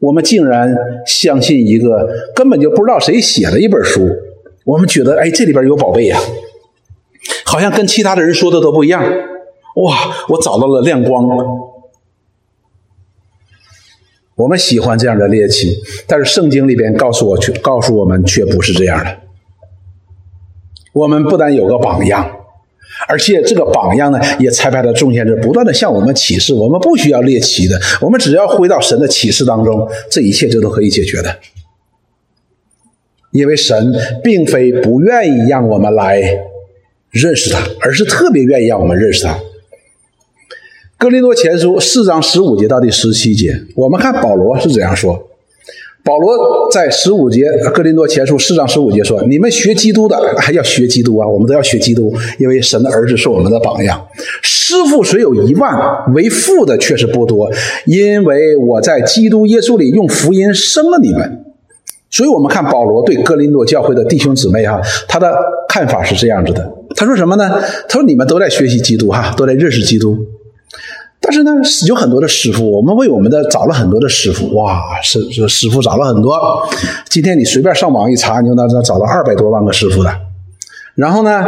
[0.00, 4.08] 我们竟然相信一个根本就不知道谁写的一本书，
[4.64, 6.18] 我们觉得哎，这里边有宝贝呀。
[7.44, 9.00] 好像跟其他的人说的都不一样，
[9.76, 10.26] 哇！
[10.28, 11.46] 我找到了亮光了。
[14.34, 15.74] 我们喜欢这样的猎奇，
[16.06, 19.18] 但是圣经里边告诉我，却告诉我们却不是这样的。
[20.92, 22.30] 我们不但有个榜样，
[23.08, 26.52] 而且这个榜样呢，也拆派了众先知不断的向我们启示。
[26.52, 31.38] 我们不需要猎奇的，我们只要回到神的启示当中，这一切就都可以解决的。
[33.30, 36.20] 因为神并非不愿意让我们来。
[37.10, 39.38] 认识他，而是特别愿意让我们认识他。
[41.02, 45.20] 哥林多前书四章十五节到第十七节，我们看保罗是怎样说。
[46.04, 47.42] 保罗在十五节，
[47.74, 54.00] 哥林多前书四章十五节说：“你们学基督的还要学基督啊，我们都要学基督，因为神的儿子是我们的榜样。
[54.42, 55.76] 师傅虽有一万，
[56.14, 57.50] 为父的却是不多，
[57.84, 61.44] 因为我在基督耶稣里用福音生了你们。”
[62.12, 65.34] 所以，我们看保罗对哥林多教会的弟兄姊妹哈，他的
[65.68, 66.72] 看法是这样子的。
[66.94, 67.50] 他说什么呢？
[67.88, 70.16] 他说：“你们都在学习基督哈，都在认识基督。
[71.22, 71.52] 但是呢，
[71.86, 74.52] 有很多的师傅，我们为我们的找了很多的师傅。
[74.56, 76.36] 哇，师师师傅找了很多。
[77.08, 80.12] 今天你随便上网一查，你就能找到二百多万个师傅的。
[80.96, 81.42] 然后呢，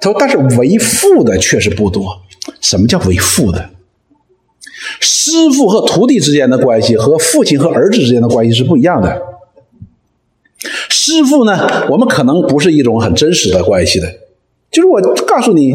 [0.00, 2.22] 他说，但是为父的确实不多。
[2.60, 3.70] 什么叫为父的？
[5.00, 9.20] 师傅和徒弟之间的关系和父亲和儿子之间的关系是不一样的。”
[10.88, 11.86] 师傅呢？
[11.90, 14.06] 我们可能不是一种很真实的关系的，
[14.70, 15.72] 就是我告诉你，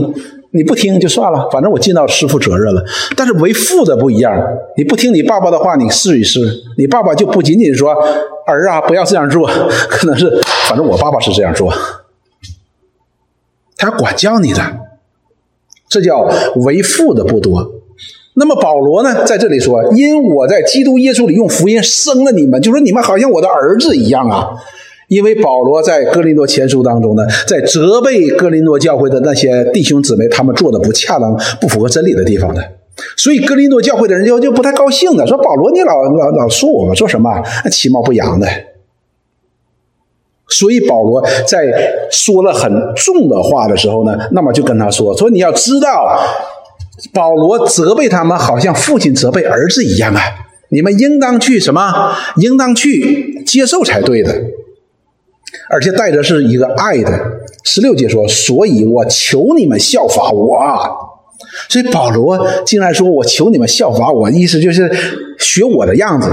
[0.56, 2.84] 你不听就算了，反正我尽到师傅责任了。
[3.18, 4.32] 但是为父的不一样，
[4.78, 6.40] 你不听你爸爸的话，你试一试，
[6.78, 7.92] 你爸爸就不仅仅说
[8.46, 9.50] 儿啊，不要这样做，
[9.90, 11.74] 可能是反正我爸爸是这样做，
[13.78, 14.62] 他管教你的，
[15.90, 17.72] 这叫为父的不多。
[18.36, 24.52] 那么保罗呢，在这里说，因我在基督耶稣里用福音生了你们，就说你们好像我的儿子一样啊。
[25.14, 32.62] 因为保罗在哥林多前书当中呢，在责备哥林多教会的那些弟兄姊妹，他们做的不恰当、不符合真理的地方的，
[33.16, 37.30] 所以哥林多教会的人就就不太高兴的，说保罗你老老老说我们做什么，
[37.72, 38.48] 其貌不扬的。
[40.50, 46.20] 所以保罗在说了很重的话的时候呢，那么就跟他说说你要知道，
[47.14, 50.22] 保罗责备他们，好像父亲责备儿子一样啊，
[50.70, 52.16] 你们应当去什么？
[52.38, 54.34] 应当去接受才对的。
[55.70, 57.12] 而且带着是一个爱的，
[57.64, 60.58] 十六节说，所以我求你们效法我。
[61.70, 64.90] 所以保罗竟然说我求你们效法我，意思就是
[65.40, 66.32] 学我的样子。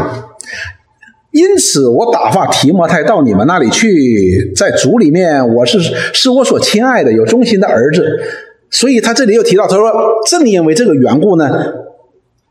[1.33, 5.81] 因此我打发提摩太到你们那里去，在主里面我是
[6.13, 8.21] 是我所亲爱的有忠心的儿子。
[8.71, 9.91] 所以他这里又提到，他说
[10.29, 11.51] 正因为这个缘故呢。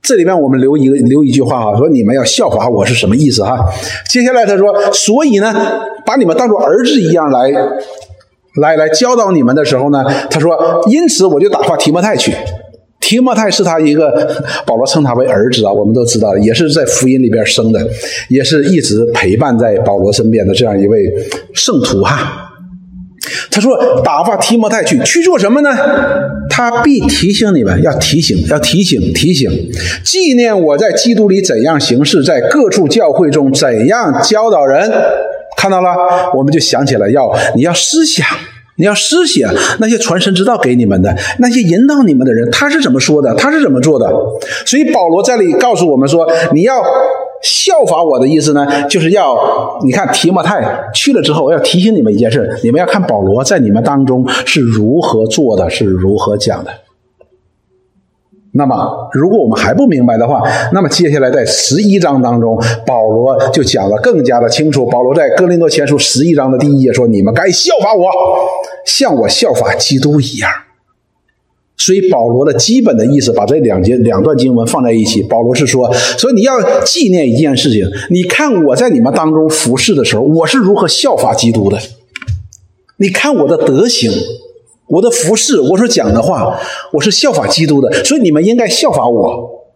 [0.02, 3.70] 这里面我们留一个留一句话哈，说你们要效法我是什么意思哈？
[4.10, 5.54] 接下来他说，所以呢，
[6.10, 7.52] 把你们当做儿子一样来，
[8.60, 12.34] 来来教导你们的时候呢，他说，因此我就打发提摩太去。
[13.00, 17.80] 提摩太是他一个，保罗称他为儿子啊，我们都知道，也是在福音里边生的，
[18.28, 21.13] 也是一直陪伴在保罗身边的这样一位
[21.54, 22.48] 圣徒哈。
[23.52, 25.69] 他说：“打发提摩太去，去做什么呢？
[26.50, 29.48] 他必提醒你们，要提醒，要提醒，提醒，
[30.04, 34.91] 纪念我在基督里怎样行事，在各处教会中怎样教导人。
[35.60, 35.89] 看到了，
[36.34, 38.26] 我们就想起了要你要思想，
[38.78, 44.10] 你要思想那些传神之道给你们的那些引导你们的人，他是怎么说的，他是怎么做的。
[44.65, 46.82] 所以保罗在里告诉我们说，你要
[47.43, 49.38] 效法我的意思呢，就是要
[49.84, 56.72] 你看提摩太去了之后，我要提醒你们一件事，你们要看保罗在你们当中是如何做的，是如何讲的。
[58.52, 60.42] 那么，如果我们还不明白的话，
[60.74, 64.84] 那么接下来在十一章当中，保罗就讲的更加的清楚。
[64.88, 68.10] 保罗在哥林多前书十一章的第一页说：“你们该效法我，
[68.86, 70.50] 像我效法基督一样。”
[71.78, 81.78] 所以保罗的基本的意思，把这两节两段经文放在一起，保罗是说：“所以你要纪念一件事情，你看我在你们当中服侍的时候，我是如何效法基督的？
[82.98, 84.12] 你看我的德行。”
[84.89, 86.60] 我的服饰，我所讲的话，
[86.91, 89.67] 我是效法基督的，所以你们应该效法我，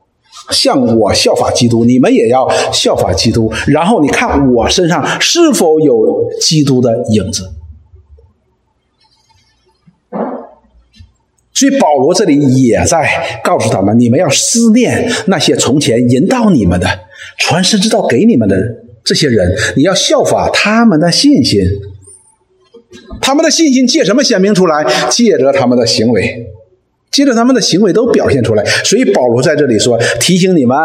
[0.49, 3.53] 像我效法基督，你们也要效法基督。
[3.67, 7.51] 然后你看我身上是否有基督的影子。
[11.53, 16.87] 所以保罗这里也在告诉他们：你们要思念那些从前引导你们的、
[17.37, 18.57] 传神之道给你们的
[19.03, 21.61] 这些人，你要效法他们的信心。
[23.21, 24.85] 他们的信心借什么显明出来？
[25.09, 26.47] 借着他们的行为，
[27.11, 28.63] 借着他们的行为都表现出来。
[28.83, 30.77] 所以保罗在这里说，提醒你们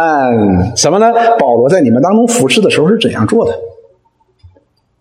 [0.76, 1.12] 什么呢？
[1.38, 3.58] 保罗在你们当中服侍的时候是怎样做的？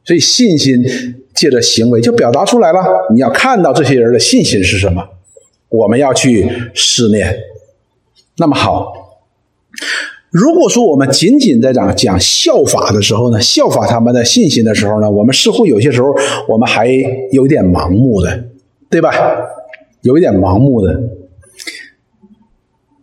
[0.04, 0.84] 所以信心
[1.34, 2.80] 借着行为就表达出来了。
[3.14, 5.04] 你要看到这些人的信心是什么，
[5.70, 7.38] 我们要去思念。
[8.38, 8.94] 那么好。
[10.30, 16.14] 如果说我们仅仅在讲讲效法的时候呢，效法他们的信心的时候呢，我们似乎有些时候
[16.48, 16.88] 我们还
[17.32, 18.46] 有点盲目的，
[18.90, 19.14] 对吧？
[20.02, 21.00] 有一点盲目的。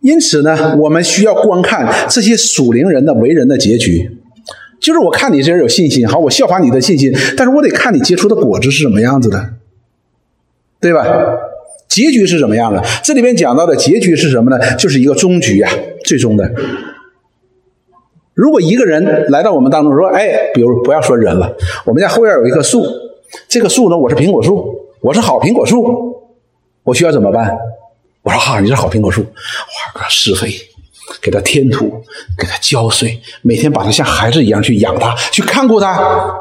[0.01, 4.11] 因此呢，我们需要观看这些属灵人的为人的结局。
[4.79, 9.53] 就是我看你这人有信心，好，我效法你的信心，但是我得看你结出的果子是什么样子的，
[10.79, 11.07] 对吧？
[11.89, 12.83] 结局是怎么样的？
[13.03, 14.75] 这里边讲到的结局是什么呢？
[14.75, 15.69] 就是一个终局呀，
[16.03, 16.53] 最终的。
[18.35, 22.85] 如果一个人来到我们当中说：“哎，比如不要说人了，我们家后院有一棵树，
[23.47, 26.17] 这棵树呢，我是苹果树，我是好苹果树，
[26.83, 27.57] 我需要怎么办？”
[28.23, 29.27] 我说：“哈，你是好苹果树，哇，
[29.93, 30.49] 给它施肥，
[31.21, 31.85] 给它添土，
[32.37, 36.35] 给它浇水，每天把它像孩子一样去养它，去看顾它。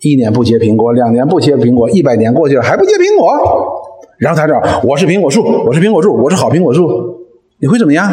[0.00, 3.34] 一年不结苹果，两年不结苹果，一百年过去了还不结苹果，
[4.18, 7.26] 然后他说：我是苹果树，我是苹果树，我是好苹果树，
[7.58, 8.08] 你会怎么样？”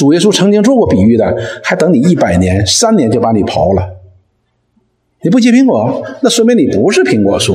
[0.00, 3.86] 主耶稣曾经做过比喻的，还等你一百年、三年就把你刨了。
[5.22, 7.54] 你不结苹果，那说明你不是苹果树。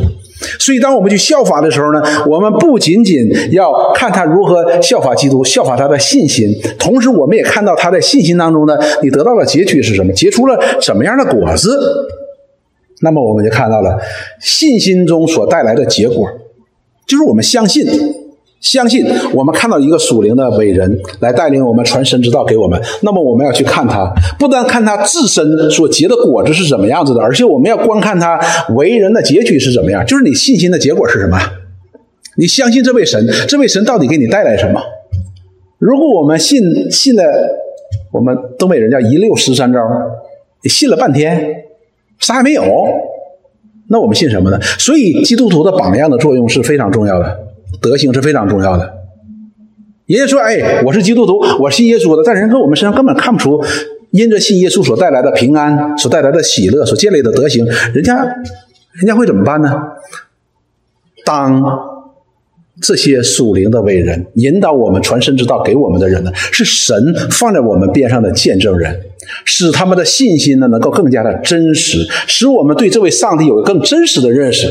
[0.60, 10.14] 所以，当我们去效法的时候呢，我们不仅仅要看他如何效法基督、效法他的信心，同时我们也看到他在信心当中呢，你得到的结局是什么？
[10.14, 11.80] 结出了什么样的果子？
[13.02, 13.98] 那么，我们就看到了
[14.40, 16.30] 信心中所带来的结果，
[17.08, 17.88] 就是我们相信。
[18.66, 28.40] 相信我们看到一个属灵的伟人来带领我们传神之道给我们，那么我们要去看他，不但看他自身所结的果子是怎么样子的，而且我们要观看他
[28.74, 31.38] 为人的结局是怎么样，就是你信心的结果是什么？
[32.38, 34.82] 你相信这位神，这位神到底给你带来什么？
[35.78, 37.24] 如果我们信信了，
[38.12, 39.80] 我们东北人叫一六十三招，
[40.64, 41.66] 你信了半天，
[42.18, 42.64] 啥也没有，
[43.90, 44.60] 那我们信什么呢？
[44.80, 47.45] 所以基督徒的榜样的作用是非常重要的。
[47.82, 48.94] 德行是非常重要的。
[50.08, 53.60] 爷爷说：“哎，我是基督徒，我信耶稣的。”但人跟我们身上根本看不出，
[54.12, 59.74] 因着信耶稣所带来的平安、所带来的喜乐、所建立的德行，人家，人家会怎么办呢？
[61.26, 61.64] 当
[62.80, 66.96] 这些属灵的伟人引导我们传神之道给我们的人呢，是神
[67.32, 69.02] 放在我们边上的见证人，
[69.44, 74.70] 使他们的信心呢能够更加的真实，使我们对这位上帝有更真实的认识。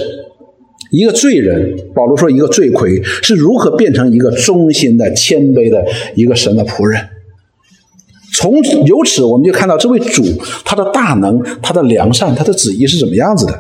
[0.95, 7.01] 一个罪人，保罗说，一个罪魁是如何变成一个忠心的、谦卑的一个神的仆人。
[8.33, 10.23] 从由此，我们就看到这位主
[10.65, 13.59] 他的大能、他的良善、他的旨意是怎么样子的。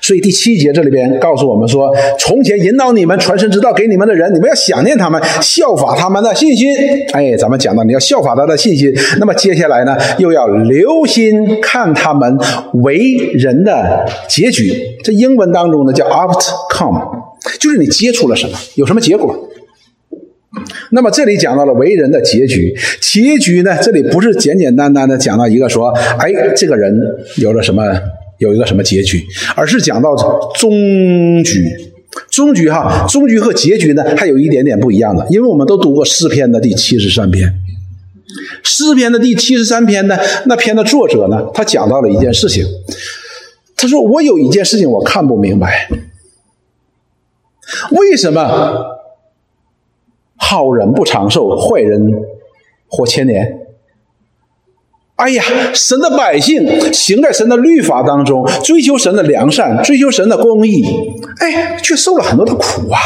[0.00, 6.68] 所以第七节这里边告诉我们说：从前引导你们传神之道给你们的人，你们要想念他们，效法他们的信心。
[7.12, 12.38] 哎，咱们讲到你要效法他的信心，那么接下来呢，又要留心看他们
[12.74, 14.72] 为人的结局。
[15.02, 17.00] 这英文当中呢叫 outcome，
[17.60, 19.48] 就是你接触了什么，有什么结果。
[20.90, 26.92] 那么这里讲到了为人的结局，结局呢，这里不是简简单单的讲到一个说，哎，这个人
[27.36, 27.82] 有了什么。
[28.38, 30.16] 有一个什么结局，而是讲到
[30.54, 31.92] 终局，
[32.30, 37.54] 终局哈，终局和结局呢，还有一点点不一样的，因为我们都读过诗篇的第七十三篇，
[38.62, 40.16] 诗篇的第七十三篇呢，
[40.46, 42.64] 那篇的作者呢，他讲到了一件事情。
[43.80, 45.88] 他说：“我有一件事情我看不明白，
[47.92, 48.96] 为什么
[50.36, 52.12] 好人不长寿，坏人
[52.88, 53.67] 活千年？
[55.18, 55.42] 哎呀，
[55.74, 60.84] 神的百姓行在神的律法当中，追求神的良善，追求神的公义，
[61.40, 63.00] 哎，却受了很多的苦啊！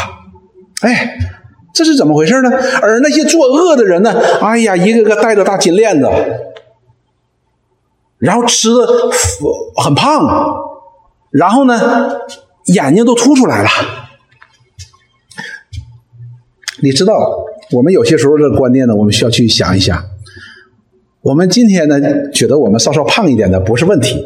[0.81, 1.17] 哎，
[1.73, 2.51] 这是怎么回事呢？
[2.83, 4.13] 而那些作恶的人呢？
[4.41, 6.07] 哎呀，一个个戴着大金链子。”
[8.19, 8.87] 然后吃的
[9.83, 10.55] 很胖，
[11.31, 12.11] 然后呢，
[12.67, 13.69] 眼睛都凸出来了。
[16.83, 20.12] 你知道，我们有些时候这个观念呢，我们需要去想一想。
[21.23, 21.97] 我们今天呢，
[22.33, 24.25] 觉得我们稍稍胖一点的不是问题，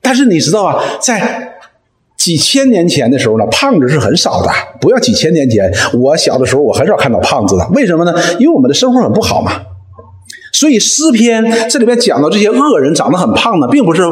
[0.00, 1.58] 但是你知道啊，在
[2.16, 4.48] 几千年前的时候呢，胖子是很少的。
[4.80, 7.68] 不要几千年前，我小的时候我很少看到胖子的。
[7.74, 8.14] 为什么呢？
[8.38, 9.60] 因为我们的生活很不好嘛。
[10.52, 14.02] 所以诗篇这里边讲到这些恶人长得很胖呢，并不是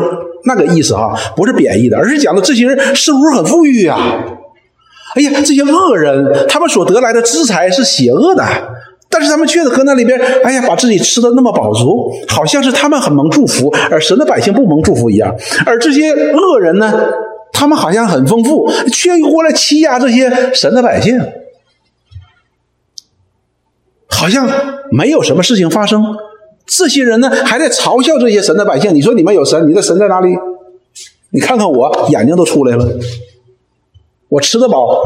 [0.44, 3.98] 那个意思哈，不是贬义的，而是讲的这些人生活很富裕啊。
[5.14, 8.44] 哎呀，这些恶人他们所得来的资财是邪恶的，
[9.12, 15.34] 但是他们却搁那里边，哎呀，把自己吃的那么饱足，好像是他们很蒙祝福，而神的百姓不蒙祝福一样。
[15.66, 17.10] 而这些恶人呢，
[17.52, 21.20] 他们好像很丰富，却又过来欺压这些神的百姓，
[24.08, 24.48] 好像
[24.92, 26.16] 没有什么事情发生。
[26.64, 28.94] 这些人呢，还在嘲笑这些神的百姓。
[28.94, 30.28] 你说你们有神，你的神在哪里？
[31.30, 32.88] 你看看我，眼睛都出来了。
[34.28, 35.02] 我吃得饱，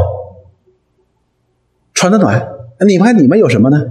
[1.94, 2.53] 穿得暖。
[2.84, 3.82] 你看你们有什么呢？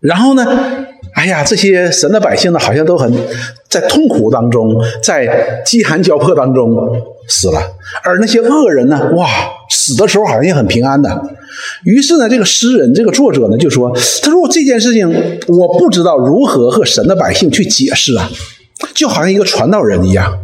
[0.00, 0.86] 然后呢？
[1.14, 3.12] 哎呀，这些神的百姓呢，好像都很
[3.68, 6.70] 在痛苦当中，在饥寒交迫当中
[7.26, 7.60] 死了。
[8.04, 9.10] 而那些恶人呢？
[9.16, 9.26] 哇，
[9.68, 11.10] 死的时候好像也很平安的。
[11.84, 13.90] 于是呢，这个诗人，这个作者呢，就说
[14.22, 15.08] ：“他说我这件事情，
[15.48, 18.30] 我不知道如何和神的百姓去解释啊，
[18.94, 20.38] 就好像一个传道人一样，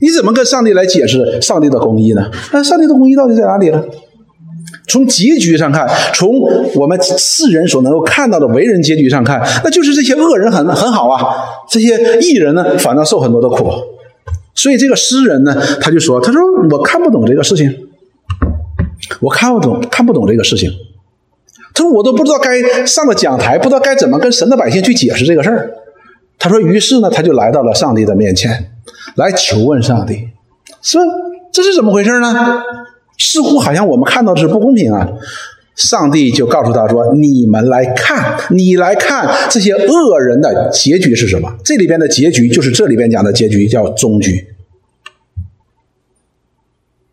[0.00, 2.28] 你怎么跟上帝来解释上帝的公义呢？
[2.52, 3.84] 那上帝的公义到底在哪里呢？
[4.90, 6.28] 从结局上看，从
[6.74, 11.36] 我们世人所能够看到的为人结局上看，那就是这些恶人很很好啊，
[11.70, 13.70] 这些艺人呢，反倒受很多的苦。
[14.54, 17.74] 所以这个诗人呢，他就说：他说我看不懂这个事情。”
[19.20, 20.70] 我看不懂，看不懂这个事情。
[21.74, 25.70] 他说：“我都不知道该上了讲台，不知道该怎么跟神的百姓去解释这个事儿。”
[26.38, 28.72] 他说：“于是呢，他就来到了上帝的面前，
[29.16, 30.28] 来求问上帝，
[30.82, 31.02] 说
[31.50, 32.62] 这是怎么回事呢？
[33.20, 35.08] 似乎好像我们看到的是不公平啊。”
[35.76, 41.54] 上帝就告诉他说：“你们来看，你来看这些恶人的结局是什么？
[41.64, 44.48] 这里边的结局就是这里边讲的结局，叫终局。”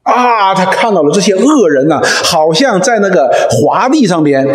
[0.03, 4.45] 啊，他看到了这些恶人呢，好像在那个滑地上边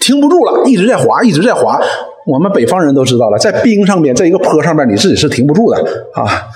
[0.00, 1.78] 停不住了，一直在滑，一直在滑。
[2.26, 5.76] 我们北方人都知道了，在冰上边，在一个坡上边，你自己是停不住的
[6.14, 6.48] 啊。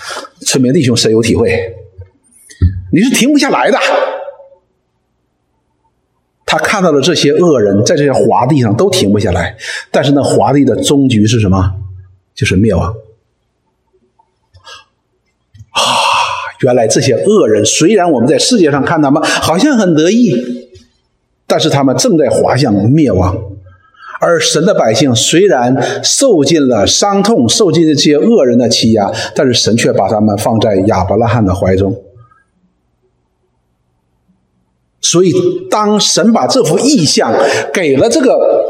[0.46, 1.50] 村民弟兄深有体会，
[2.94, 3.78] 你是停不下来的。
[6.50, 9.54] 他看到了这些恶人在这些滑地上都停不下来，
[9.90, 11.74] 但是那滑地的终局是什么？
[12.34, 12.90] 就是灭亡。
[15.72, 15.82] 啊
[16.62, 20.70] 原来这些恶人，虽然我们在世界上看他们好像很得意，
[21.46, 23.38] 但是他们正在滑向灭亡。
[24.18, 31.94] 而神的百姓虽然受尽了伤痛，受尽了这些恶人的欺压，但是神却把他们放在亚伯拉罕的怀中。
[35.10, 35.32] 所以，
[35.70, 37.32] 当神把这幅意象
[37.72, 38.66] 给了这个。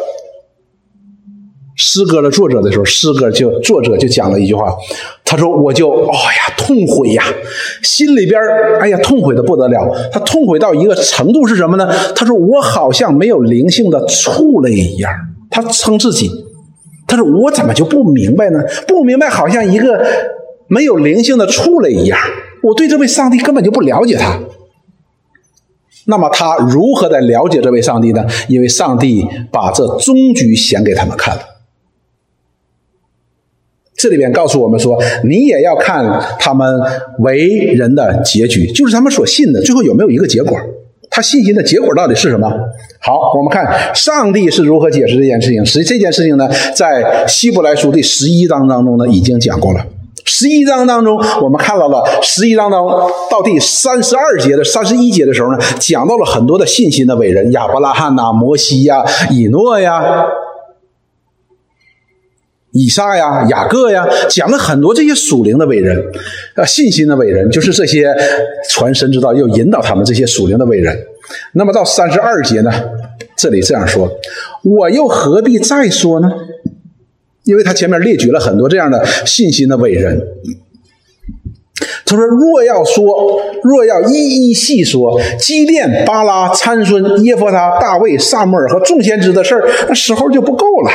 [1.81, 4.67] 诗歌的作者的时候，诗歌就作者就讲了一句话，
[5.25, 7.23] 他说：“我就哎呀痛悔呀，
[7.85, 8.41] 心里边
[8.81, 9.89] 哎呀痛悔的不得了。
[10.13, 11.89] 他痛悔到一个程度是什么呢？
[12.17, 15.13] 他说我好像没有灵性的畜类一样。
[15.51, 16.29] 他称自己，
[17.07, 18.59] 他说我怎么就不明白呢？
[18.89, 20.05] 不明白，好像一个
[20.67, 22.19] 没有灵性的畜类一样。
[22.65, 24.37] 我对这位上帝根本就不了解他。
[26.07, 28.25] 那么他如何的了解这位上帝呢？
[28.49, 31.43] 因为上帝把这终局显给他们看了。”
[33.95, 36.05] 这里边告诉我们说，你也要看
[36.39, 36.81] 他们
[37.19, 40.57] 为人的结局，就是他们所信的，最后有没有一个结果？
[41.11, 42.49] 他信心的结果到底是什么？
[43.01, 45.67] 好，我们看上帝是如何解释这件事情。
[45.67, 49.85] 实际这件事情呢，在希伯来书第十一章当中呢，已经讲过了。
[50.29, 52.87] 十一章当中，我们看到了十一章当
[53.31, 60.27] 到第三十二节的三十一节的时候呢，讲到了很多的信心的伟人，亚伯拉罕呐、摩西呀、以诺呀。
[62.73, 65.99] 以撒呀，雅各呀，讲了很多这些属灵的伟人，
[66.55, 68.15] 啊，信心的伟人，就是这些
[68.69, 70.95] 传神之道又引导他们这些属灵的伟人。
[71.55, 72.71] 那么到三十二节呢，
[73.35, 74.07] 这里这样说，
[74.63, 76.31] 我又何必再说呢？
[77.49, 80.23] 因为他前面列举了很多这样的信心的伟人。
[82.05, 90.91] 他说：“若要说，若要一一细说，基甸、巴拉、参孙、耶弗他、大卫、萨母尔和众先知的事儿，那时候就不够了。”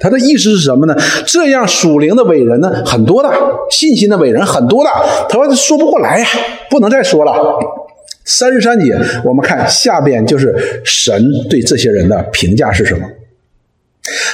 [0.00, 0.96] 他的意思是什么呢？
[1.26, 3.30] 这样属灵的伟人呢，很多的，
[3.70, 4.90] 信心的伟人很多的。
[5.28, 6.26] 他说说不过来呀，
[6.70, 7.34] 不能再说了。
[8.24, 13.06] 三十三节，我们看下边就是神对这些人的评价是什么？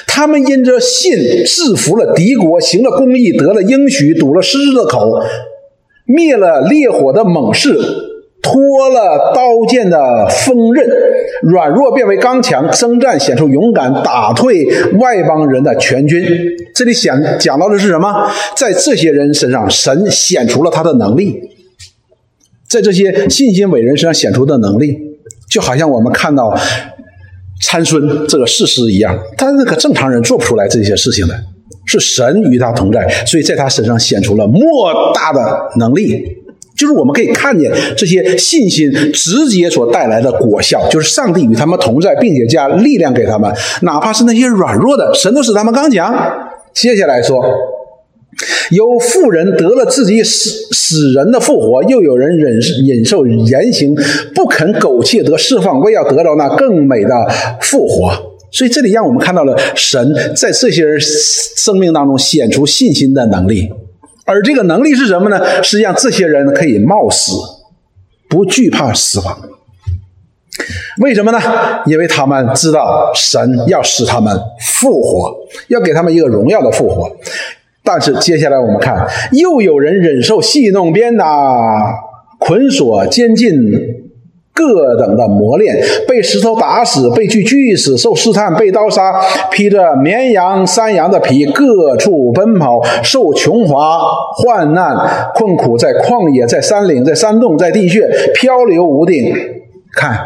[0.06, 1.12] 他们因着信
[1.44, 5.20] 制服了敌国，行了公义，得了应许，堵了狮子的口，
[6.06, 7.72] 灭了烈火的猛士，
[8.42, 10.86] 脱了刀剑的锋刃，
[11.42, 14.66] 软弱变为刚强，征战显出勇敢，打退
[14.98, 16.24] 外邦人的全军。
[16.74, 18.30] 这里想讲到的是什么？
[18.56, 21.40] 在这些人身上，神显出了他的能力。
[22.68, 24.98] 在这些信心伟人身上显出的能力，
[25.48, 26.52] 就好像我们看到
[27.66, 31.34] 参孙这个事实一样，他那个正常人做不出来这些事情的，
[31.86, 35.40] 是神与他同在，所以在他身上显出了莫大的
[35.78, 36.22] 能力。
[36.76, 43.50] 就是我们可以看见这些信心直接所带来的果效，就是上帝与他们同在，并且加力量给他们，
[43.82, 46.14] 哪怕是那些软弱的，神都使他们刚强。
[46.74, 47.42] 接下来说。
[48.70, 53.94] 有富人得了自己死死人的复活，又有人忍忍受严刑，
[54.34, 57.10] 不肯苟且得释放，为要得到那更美的
[57.60, 58.34] 复活。
[58.50, 63.68] 所以这里让我们看到了神在这些人生命当中显出信心的能力，
[64.24, 65.62] 而这个能力是什么呢？
[65.62, 67.32] 是让这些人可以冒死，
[68.28, 69.38] 不惧怕死亡。
[71.00, 71.40] 为什么呢？
[71.86, 75.34] 因为他们知道神要使他们复活，
[75.66, 77.10] 要给他们一个荣耀的复活。
[77.84, 81.26] 但是接下来我们看，又有人忍受戏弄、鞭打、
[82.38, 83.52] 捆锁、监禁
[84.54, 85.76] 各等的磨练，
[86.08, 89.20] 被石头打死，被锯锯死，受试探，被刀杀，
[89.50, 93.74] 披着绵羊、山羊的皮，各处奔跑，受穷乏、
[94.36, 94.96] 患难、
[95.34, 99.34] 困苦，在旷野，在山岭，在山洞，在地穴，漂流无定。
[99.92, 100.18] 看，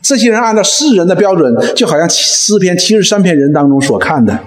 [0.00, 4.38] 这些人按照世人的标准，就好像诗篇七十三篇人当中所看的，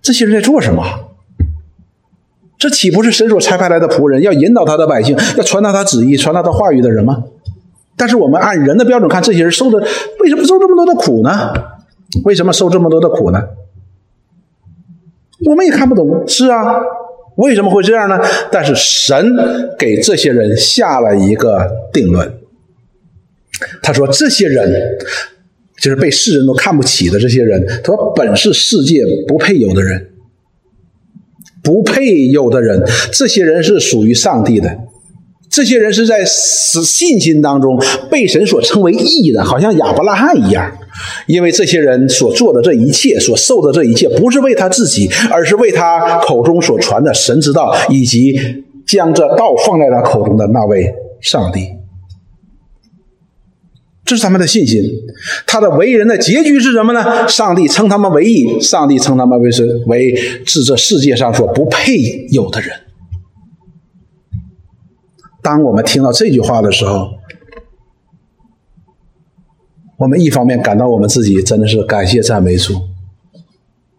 [0.00, 0.82] 这些人在做什么？
[2.62, 7.24] 这岂不是神所差派来的仆人，要引导他的百姓，要传达他旨意、传达他话语的人吗？
[7.96, 9.84] 但是我们按人的标准看，这些人受的
[10.20, 11.52] 为什么受这么多的苦呢？
[12.24, 13.42] 为什么受这么多的苦呢？
[15.44, 16.22] 我们也看不懂。
[16.28, 16.76] 是啊，
[17.34, 18.16] 为什么会这样呢？
[18.52, 19.34] 但是神
[19.76, 22.32] 给这些人下了一个定论。
[23.82, 24.98] 他说：“这些人
[25.80, 30.10] 就是被世人都看不起的这些人，他说本是世界不配有的人。”
[31.62, 32.82] 不配有的人，
[33.12, 34.68] 这些人是属于上帝的，
[35.50, 37.78] 这些人是在信心当中
[38.10, 40.72] 被神所称为义的，好像亚伯拉罕一样。
[41.26, 48.38] 因为这些人所做的这一切，所受的这一切，不是为他自己，而是为他口中所传的神之道，以及
[48.86, 51.81] 将这道放在他口中的那位上帝。
[54.12, 54.82] 这是他们的信心，
[55.46, 57.26] 他的为人的结局是什么呢？
[57.26, 62.70] 上帝称他们为义，上帝称他们为是为是这世界上所不配有的人。
[65.42, 67.08] 当我们听到这句话的时候，
[69.96, 72.74] 我们一方面感到我们自己真的是感谢赞美主，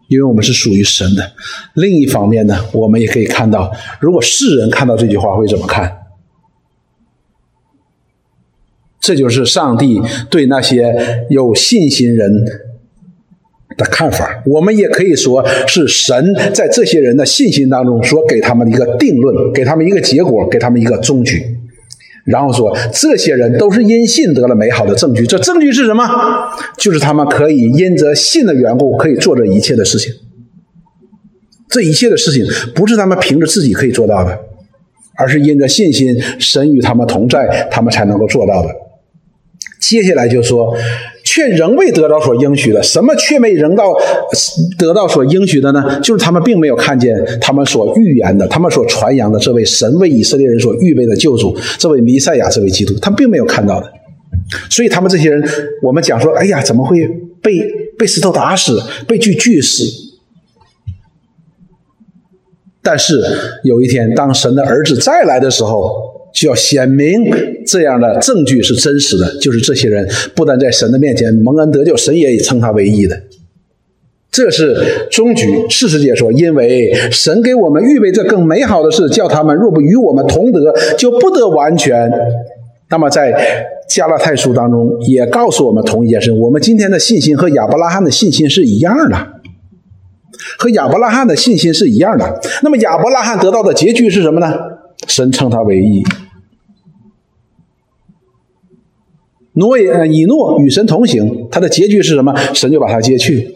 [0.06, 1.24] 因为我们是属于神的；
[1.74, 6.03] 另一方面呢，我们也可以看到，如果世人看到这句话会怎么看？
[9.04, 10.00] 这就是上帝
[10.30, 12.32] 对那些有信心人
[13.76, 14.42] 的看法。
[14.46, 21.42] 我们也可以说是神在这些人的信心当中所给他们的一个定论，给他们一个结果，给他们一个终局。
[22.24, 25.26] 然后说，这些人都是因信得了美好的证据。
[25.26, 26.04] 这证据是什么？
[26.78, 30.10] 就是他们可以因着信的缘故，可以做这一切的事情。
[31.68, 34.38] 这一切的事情不是他们凭着自己可以做到的，
[35.18, 38.70] 而是因着信心，神与他们同在，他们才能够做到的。
[39.86, 40.74] 接下来就说，
[41.22, 42.82] 却仍未得到所应许的。
[42.82, 43.92] 什么却没仍到
[44.78, 46.00] 得到所应许的呢？
[46.00, 53.92] 就是他们并没有看见他们所预言的、他们所传扬的这位神为以色列人所预备的救主，这位弥赛亚，这位基督，他并没有看到的。
[54.70, 55.44] 所以他们这些人，
[55.82, 57.06] 我们讲说，哎呀，怎么会
[57.42, 57.60] 被
[57.98, 59.84] 被石头打死，被锯锯死？
[62.82, 63.22] 但是
[63.64, 66.13] 有一天，当神的儿子再来的时候。
[66.34, 67.24] 就要显明
[67.64, 73.22] 这样的证据是真实的，就是这些人不但在神的面前蒙恩得救，神也称他为义的。
[74.32, 75.46] 这是终局。
[75.70, 82.10] 事实解说，因为神给我们预备这更美好的事，叫他们若不与我们同得，就不得完全
[82.90, 89.16] 那么在加拉太书当中也告诉我们同一件事：我们今天的信心和亚伯拉罕的信心是一样的，
[90.58, 92.40] 和亚伯拉罕的信心是一样的。
[92.64, 94.52] 那么亚伯拉罕得到的结局是什么呢？
[95.06, 96.02] 神称他为义。
[99.54, 102.34] 诺也以诺与神同行，他的结局是什么？
[102.52, 103.54] 神就把他接去。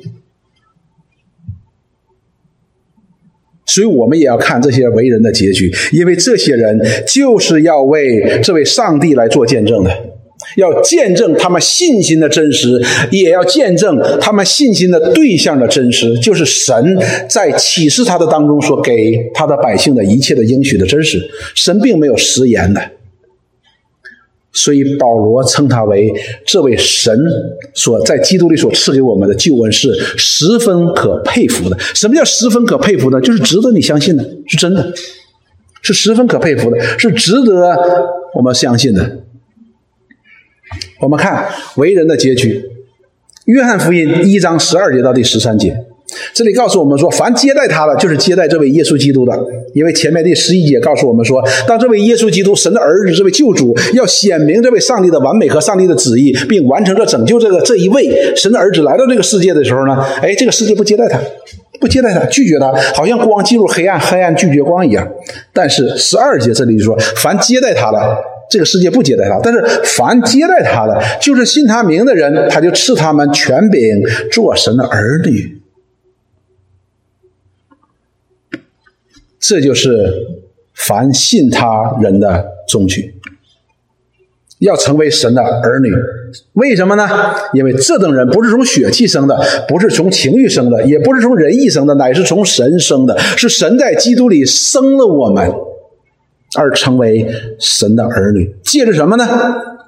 [3.67, 9.91] 所以我们也要看这些为人的结局，因为这些人就是要为这位上帝来做见证的，
[10.57, 12.81] 要见证他们信心的真实，
[13.11, 16.97] 也要见证他们信心的对象的真实，就是神
[17.29, 21.19] 在启示他的当中所给他的百姓的一切的应许的真实。
[21.55, 22.81] 神并没有食言的。
[24.59, 26.13] 所以保罗称他为
[26.45, 27.17] 这位神
[27.75, 31.79] 所在基督里所赐给我们的救恩是十分可佩服的。
[31.79, 33.21] 什么叫十分可佩服呢？
[33.21, 34.93] 就是值得你相信的，是真的，
[35.81, 37.79] 是十分可佩服的，是值得
[38.35, 39.19] 我们相信的。
[41.01, 42.59] 我们看为人的结局，
[43.47, 45.85] 《约翰福音》一章十二节到第十三节。
[46.33, 49.33] 这里告诉我们说，凡接待他的，就是接待这位耶稣基督的。
[49.75, 61.21] 因为前面第十一节告诉我们说，当这位耶稣基督，神的儿子，这位救主，要显明这位上帝的完美和上帝的旨意，并完成这拯救这个这一位神的儿子来到这个世界的时候呢，哎，这个世界不接待他，
[61.79, 65.07] 不接待他，拒绝他，好像光进入黑暗，黑暗拒绝光一样。
[65.53, 67.99] 但是十二节这里说，凡接待他的，
[68.51, 74.03] 这个世界不接待他；但是凡接待他的，就是信他名的人，他就赐他们权柄，
[74.33, 75.58] 做神的儿女。
[79.41, 80.27] 这就是
[80.75, 83.15] 凡信他人的终局，
[84.59, 85.91] 要成为神的儿女。
[86.55, 87.09] 为什么呢？
[87.55, 93.19] 因为这等人不是从血气生的，不是从情欲生的，也不是从人意生的，乃是从神生的。
[93.19, 95.53] 是神在基督里生了我们，
[96.57, 97.27] 而成为
[97.59, 98.55] 神的儿女。
[98.63, 99.27] 借着什么呢？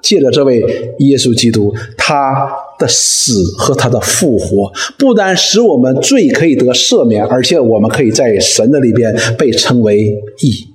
[0.01, 0.61] 借着这位
[0.99, 2.49] 耶稣基督，他。
[2.81, 10.67] 的死和他的复活，不单使我们罪可以得赦免，而且我们可以在神的里边被称为义，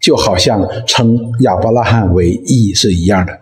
[0.00, 3.32] 就好像称亚伯拉罕为义是一样的。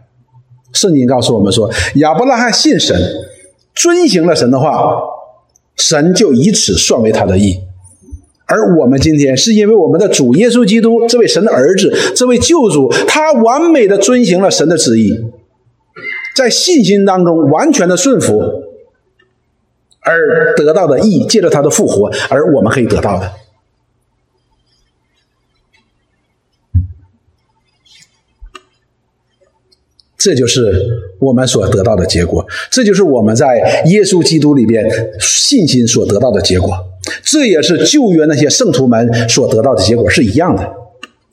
[0.73, 2.97] 圣经告诉我们说，亚伯拉罕信神，
[3.75, 4.95] 遵行了神的话，
[5.77, 7.59] 神就以此算为他的义。
[8.47, 15.13] 而我们今天是因为我们的主耶稣基督这位神的儿子，这位救主，他完美的遵行了神的旨意。
[16.35, 18.65] 在信心当中完全的顺服，
[20.01, 23.33] 而得到的义，借着他的复活，而我们可以得到的，
[30.17, 36.73] 这就是我们所得到的结果，这就是我们在耶稣基督里边信心所得到的结果，
[37.23, 40.75] 这也是旧约那些圣徒们所得到的结果是一样的，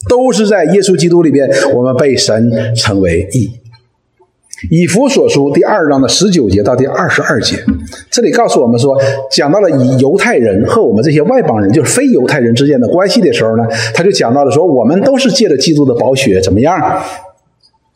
[0.09, 3.51] 都是在耶稣基督里边，我们被神称为义。
[4.72, 7.64] 以弗所书第二章的十九节到第二十二节，
[8.10, 8.97] 这里告诉我们说，
[9.32, 16.76] 讲到了以犹太人和我们这些外邦人，就是非犹太人之间的关系的时候呢，他就讲到了说，我们都是借着基督的宝血怎么样，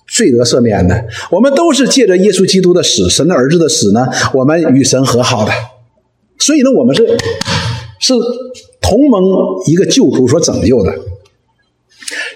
[0.07, 5.51] 罪得赦免的，我们都是借着耶稣基督的死，神的儿子的死呢，我们与神和好的，
[6.37, 7.07] 所以呢，我们是
[7.99, 8.13] 是
[8.79, 9.23] 同盟
[9.65, 10.93] 一个救主所拯救的。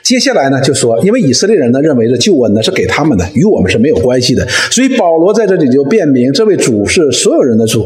[0.05, 7.83] 接下来呢，就说，因为以色列人呢认为这救恩呢是给他们的，与我们是没有关系的，所以保罗在这里就辨明，这位主是所有人的主，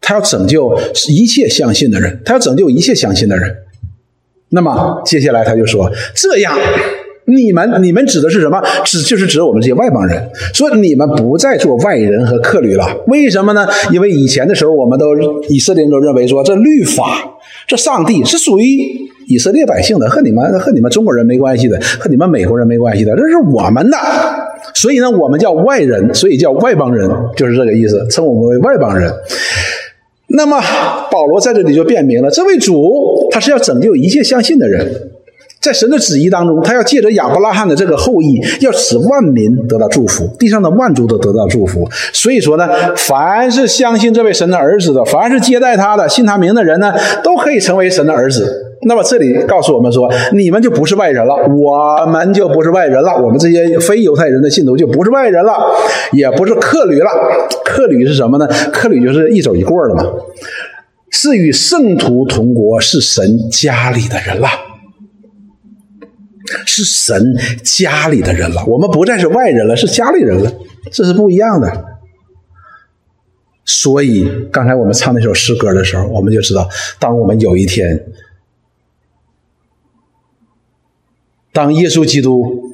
[0.00, 0.76] 他要拯救
[1.08, 3.54] 一切相信的人，他要拯救一切相信的人。
[4.48, 6.58] 那么接下来他就说，这样。
[7.26, 8.60] 你们，你们指的是什么？
[8.84, 12.86] 指就是指我们这些外邦人，说你们不再做外人和客旅了。
[13.06, 13.66] 为什么呢？
[13.92, 15.06] 因为以前的时候，我们都
[15.48, 23.96] 以色列人都认为说，这律法，这上帝是属于以色列百姓的，和你们和你们中国人没关系的，和你们美国人没关系的，这是我们的。
[24.74, 29.12] 所以呢，我们叫外人，所以叫外邦人，就是这个意思，称我们为外邦人。
[30.28, 30.60] 那么
[31.10, 35.10] 保罗在这里就辨明了，这位主他是要拯救一切相信的人。
[35.60, 41.88] 在神的旨意当中，他要借着亚伯拉罕的这个后裔，要使万民得到祝福，地上的万族都得到祝福。
[42.12, 48.63] 所以说呢，凡是相信这位神的儿子的，凡是接待他的、信他名的人呢，都可以成为神的儿子。
[48.86, 55.52] 那么这里告诉我们说，你们就不是外人了，我们就不是外人了，我们这些非犹太人的信徒就不是外人了，
[56.12, 57.10] 也不是客旅了。
[57.64, 58.46] 客旅是什么呢？
[58.72, 60.04] 客旅就是一走一过的嘛，
[61.10, 64.48] 是与圣徒同国，是神家里的人了。
[66.66, 70.52] 是神家里的人了，我们不再是外人了，是家里人了，
[70.92, 71.84] 这是不一样的。
[73.64, 76.68] 所以刚才我们唱那首诗歌的时候，我们就知道，
[77.00, 77.98] 当我们有一天，
[81.54, 82.72] 当耶稣基督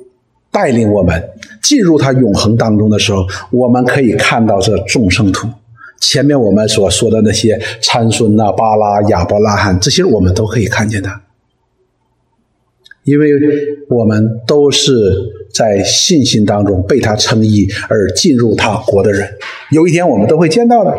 [0.51, 1.23] 带领我们
[1.63, 5.47] 进入他永恒当中的时候，我们可以看到这众生图。
[6.01, 11.11] 前面我们所说的那些参孙呐、巴拉、亚伯拉罕，这些我们都可以看见的，
[13.05, 13.29] 因为
[13.91, 14.91] 我们都是
[15.53, 19.29] 在信心当中被他称义而进入他国的人。
[19.71, 20.97] 有一天我们都会见到的。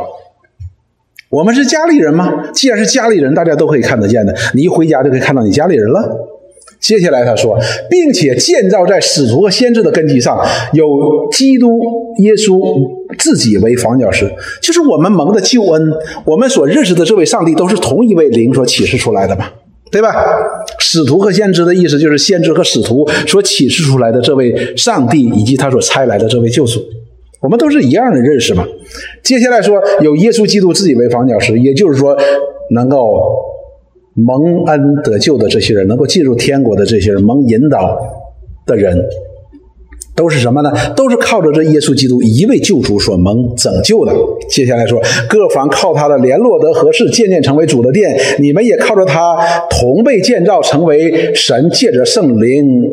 [1.31, 2.51] 我们是家里人吗？
[2.53, 4.35] 既然是家里人，大家都可以看得见的。
[4.53, 6.30] 你一回家就可以看到你家里人了。
[6.81, 7.55] 接下来他说，
[7.91, 10.87] 并且建造在使徒和先知的根基上，有
[11.31, 11.79] 基督
[12.17, 12.59] 耶稣
[13.19, 14.29] 自己为房角石，
[14.59, 15.93] 就是我们蒙的救恩，
[16.25, 19.45] 我们所认识的这位上帝都是同一位灵所启示出来的嘛，
[19.91, 20.25] 对吧？
[20.79, 26.81] 使徒和先知的意思就是先知和使徒所启示出来的这位上帝以及他所差来的这位救主，
[27.41, 28.65] 我们都是一样的认识嘛。
[29.21, 32.17] 接下来说，有耶稣基督自己为房角石，也就是说
[32.71, 33.50] 能够。
[34.13, 37.97] 蒙恩得救的这些人，能够进入天国的这些人，蒙引导
[38.65, 38.97] 的人，
[40.15, 40.71] 都是什么呢？
[40.95, 44.13] 都是靠着这耶稣基督一位救主所蒙拯救的。
[44.49, 48.17] 接下来说，各房靠他的联络得合适，渐渐成为主的殿。
[48.39, 49.37] 你们也靠着他
[49.69, 52.83] 同被建造，成为神借着圣灵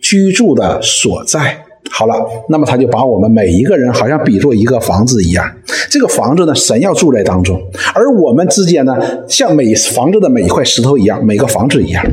[0.00, 1.58] 居住的所在。
[1.90, 2.14] 好了，
[2.48, 5.44] 那么他就把我们每一个人好像比作一个房子一样，
[5.90, 7.60] 这个房子呢，神要住在当中，
[7.94, 8.94] 而我们之间呢，
[9.28, 12.04] 像每房子的每一块石头一样，每个房子一样。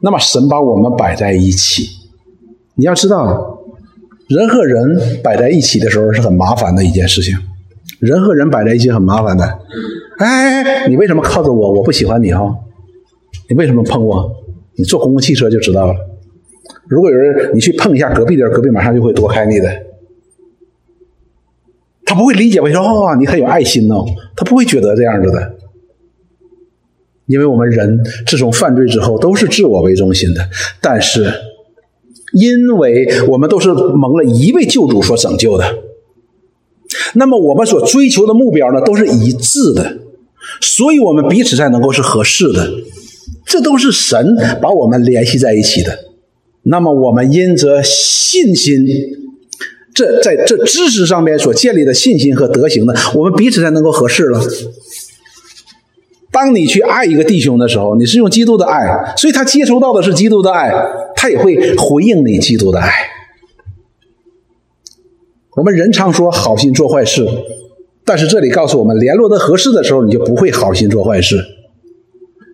[0.00, 1.84] 那么神把我们摆在一起，
[2.74, 3.58] 你要知道，
[4.28, 7.34] 人和人摆在一起的时候是很麻烦的一件事情，
[8.00, 9.58] 人和人摆在一起很麻烦的。
[10.18, 11.72] 哎，你为什么靠着我？
[11.72, 12.54] 我不喜欢你哈，
[13.48, 14.30] 你为什么碰我？
[14.76, 15.94] 你坐公共汽车就知道了。
[16.88, 19.68] 如果有人你去碰一下隔壁的人，隔壁马上就会躲开你的。
[22.04, 24.04] 他不会理解为什么哦，你很有爱心哦，
[24.36, 25.54] 他不会觉得这样子的。
[27.26, 30.46] 因为我们人自从犯罪之后都是自我为中心的，
[30.82, 31.32] 但是
[32.34, 35.64] 因为我们都是蒙了一位救主所拯救的，
[37.14, 39.98] 那么我们所追求的目标呢都是一致的，
[40.60, 42.68] 所以我们彼此才能够是合适的。
[43.46, 46.11] 这都是神把我们联系在一起的。
[46.64, 48.86] 那么我们因着信心，
[49.92, 54.40] 这在这知识上面所建立的信心和德行呢，我们彼此才能够合适了。
[56.30, 60.72] 当你去爱一个弟兄的时候，你是用基督的爱，所以他接收到的是基督的爱，
[61.16, 62.90] 他也会回应你基督的爱。
[65.56, 67.26] 我们人常说好心做坏事，
[68.04, 71.44] 但是这里告诉我们，联络的合适的时候，你就不会好心做坏事，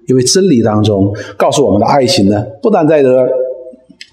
[0.09, 3.29] 因为真理当中告诉我们的爱心呢，不但在这。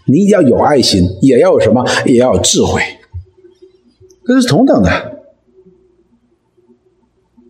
[0.06, 1.86] 你要有爱心，也要有什么？
[2.06, 2.82] 也要有智慧，
[4.26, 4.90] 这是同等的。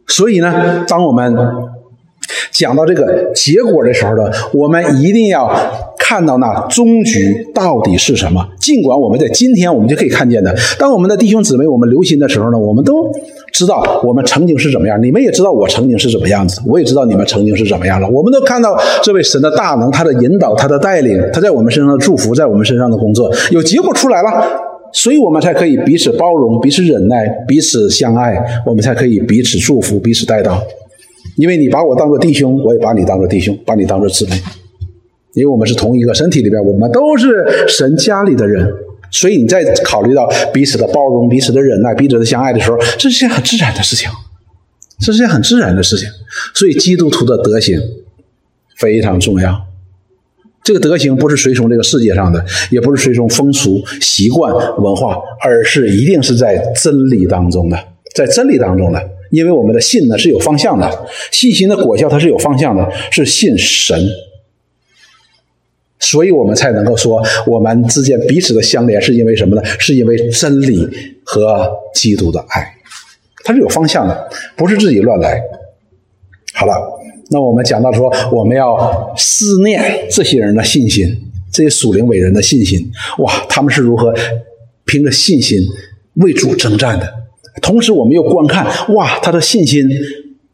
[0.08, 1.36] 所以呢，当我们
[2.52, 5.94] 讲到这个结果的时候呢，我们一定要。
[6.08, 8.48] 看到那终局到底是什么？
[8.60, 13.12] 尽管我们在今天我们就可以看见的，当我们的弟兄姊妹我们留心的时候呢，我们都
[13.56, 15.02] 知道我们曾经是怎么样。
[15.02, 18.10] 你们也知道我曾经是怎么样子，我也知道你们曾经是怎么样了。
[18.10, 24.30] 我们都看到这位神的大能，他的引导，他的带领，他在我们身上的祝福，在我们身上的工作有结果出来了，
[24.92, 28.36] 所以我们才可以彼此包容、彼此忍耐、彼此相爱，
[28.66, 30.62] 我们才可以彼此祝福、彼此带到。
[31.38, 34.36] 因为你把我当做弟兄，我也把你当做弟兄，把你当做姊妹。
[35.34, 38.66] 因为我们是同一个身体里边，我们都是神家里的人，
[39.12, 44.10] 所以你在考虑到彼此的包容、彼此的忍耐、彼此的相爱的时候，这是件很自然的事情，
[45.00, 46.08] 这是件很自然的事情。
[46.54, 47.80] 所以基督徒的德行
[48.78, 49.66] 非常重要。
[50.64, 57.78] 这个德行不是随从这个世界上的，也不是随从风俗习惯文化，而是一定是在真理当中的，
[58.16, 59.12] 在真理当中的。
[59.32, 63.96] 因为我们的信呢是有方向的，信心的果效它是有方向的，是信神。
[66.06, 69.62] 所以我们才能够说，我们之间彼此的相连是因为什么呢？
[69.80, 70.88] 是因为真理
[71.24, 72.76] 和基督的爱，
[73.44, 75.42] 它是有方向的，不是自己乱来。
[76.54, 76.74] 好了，
[77.32, 81.08] 那我们讲到说，我们要思念这些人的信心，
[81.52, 82.80] 这些属灵伟人的信心。
[83.18, 84.14] 哇，他们是如何
[84.86, 85.60] 凭着信心
[86.16, 87.12] 为主征战的？
[87.64, 89.90] 同时，我们又观看，哇，他的信心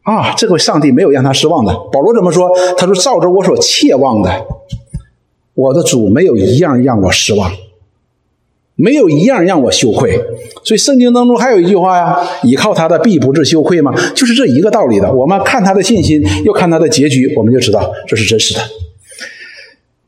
[0.04, 1.74] 啊，这个上帝没有让他失望的。
[1.92, 2.50] 保罗怎么说？
[2.78, 4.32] 他说：“照着我所切望的。”
[5.54, 7.52] 我的主没有一样让我失望，
[8.76, 10.18] 没有一样让我羞愧，
[10.64, 15.12] 所以圣经当中还有一句话呀：“倚靠他的必不至羞愧吗？”就是这一个道理的。
[15.14, 18.62] 我们看他的信心，又看他的结局，我们就知道这是真实的。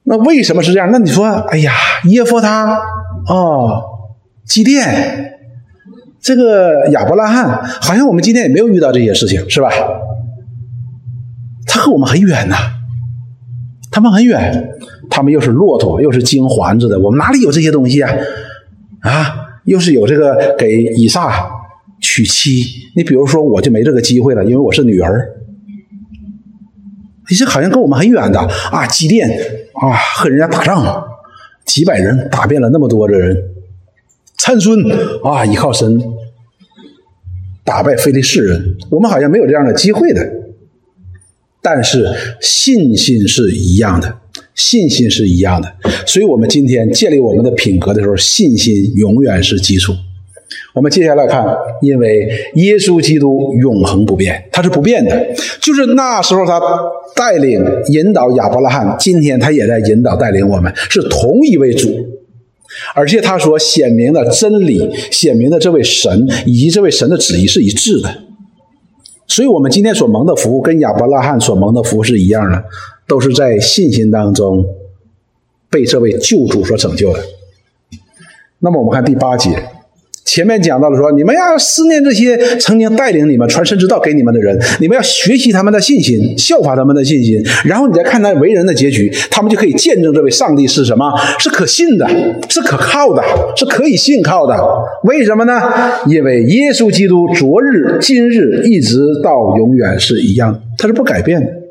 [0.06, 0.90] 那为什么是这样？
[0.92, 1.74] 那你说，哎呀，
[2.06, 2.80] 耶夫他
[3.28, 3.84] 哦，
[4.46, 5.40] 基甸，
[6.20, 9.70] 这个亚伯拉罕，好像我们今天也没有遇到这些事情，是吧？
[11.68, 12.56] 他和我们很远呐，
[13.92, 14.73] 他们很远。
[15.16, 18.12] 他们又是骆驼，又是金环子的，我们哪里有这些东西啊？
[19.02, 19.36] 啊，
[19.66, 21.48] 又是有这个给以撒
[22.02, 22.64] 娶妻，
[22.96, 25.30] 你比如说我就没这个机会了，因为我是女儿。
[27.30, 28.40] 你这好像跟我们很远的
[28.72, 29.30] 啊，基甸
[29.76, 31.06] 啊，和人家打仗，
[31.64, 33.38] 几百人打遍了那么多的人，
[34.40, 34.80] 参孙
[35.24, 36.02] 啊，依靠神
[37.64, 40.28] 打败非利士人，我们好像没有这样的机会的。
[41.62, 42.06] 但是
[42.42, 44.18] 信心是一样的，
[44.56, 45.74] 信心是一样的，
[46.06, 49.94] 所以我们今天建立我们的品格的时候，信心永远是基础。
[50.76, 51.44] 我们接下来看，
[51.82, 55.28] 因为耶稣基督永恒不变，他是不变的。
[55.60, 56.60] 就是那时候他
[57.16, 61.90] 带领引导亚伯拉罕，今天他也在引导带领我们，是同一位主，
[62.94, 68.10] 而且他所显明的真理、显明的这位神以及这位神的旨意是一致的。
[69.28, 72.64] 所以，我们今天所蒙的福跟亚伯拉罕所蒙的福是一样的，
[73.14, 74.66] 都是在信心当中
[75.70, 77.20] 被这位救主所拯救的。
[78.58, 79.52] 那么，我们看第八节。
[80.26, 92.08] 前面讲到了说，你们要思念这些曾经带领你们传神之道给你们的人，你们要学习他们的信心，效法他们的信心，然后你再看他为人的结局，他们就可以见证这位上帝是什么，是可信的，
[92.50, 93.22] 是可靠的，
[93.56, 94.58] 是可以信靠的。
[95.04, 95.62] 为什么呢？
[96.08, 101.63] 因为耶稣基督昨日、今日一直到永远是一样，他是不改变的。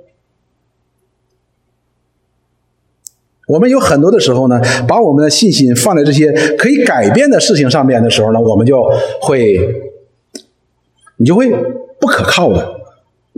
[3.53, 8.83] 我们有很多的时候呢，把我们的信心放在这些可以改变的事情上面的时候呢，我们就
[9.21, 9.59] 会，
[11.19, 11.51] 你就会
[12.01, 12.67] 不可靠的，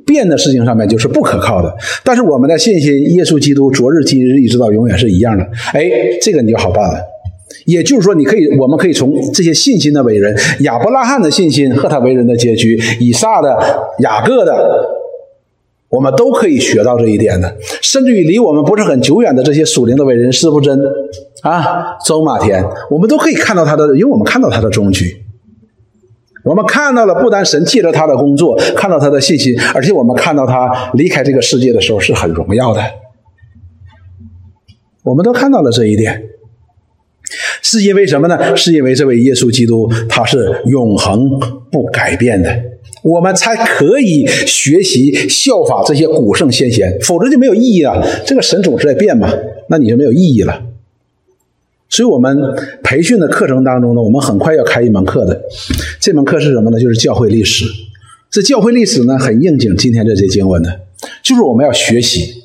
[0.07, 1.75] 变的事情上面就是不可靠的。
[2.05, 5.45] 但是我们的信心，耶稣基督昨日、今日一直到永远是一样的。
[5.73, 5.83] 哎，
[6.23, 6.97] 这个你就好办了。
[7.67, 13.59] 也就是说，你可以，我们可以从这些信心的伟人，亚伯拉罕的信心和他为人的结局，以撒的、
[13.99, 14.94] 雅各的。
[15.95, 20.77] 我们都可以学到这一点的，甚至于离我们不是很久远的这些属灵的伟人，师傅真
[21.43, 25.25] 啊，周马田，我们都可以看到他的，因为我们看到他的终局。
[26.45, 32.83] 我们看到了，不单神借着他的工作，看到他的信心，而且我们看到他离开这个世界的时候是很荣耀的。
[35.05, 36.25] 我们都看到了这一点，
[37.63, 38.57] 是因为什么呢？
[38.57, 41.31] 是因为这位耶稣基督他是永恒
[41.71, 42.74] 不改变的。
[43.05, 48.03] 我们才可以学习效法这些古圣先贤，否则就没有意义了。
[48.25, 49.31] 这个神总是在变嘛，
[49.69, 50.63] 那你就没有意义了。
[51.91, 52.35] 所以，我们
[52.83, 55.43] 培训的课程当中呢，我们很快要开一门课的。
[56.01, 56.81] 这门课是什么呢？
[56.81, 57.67] 就是教会历史。
[58.31, 60.81] 这教会历史呢，很应景今天这些经文的，
[61.23, 62.43] 就是我们要学习。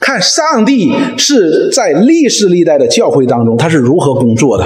[0.00, 4.64] 看上帝是在历史历代的教会当中，他是如何工作的，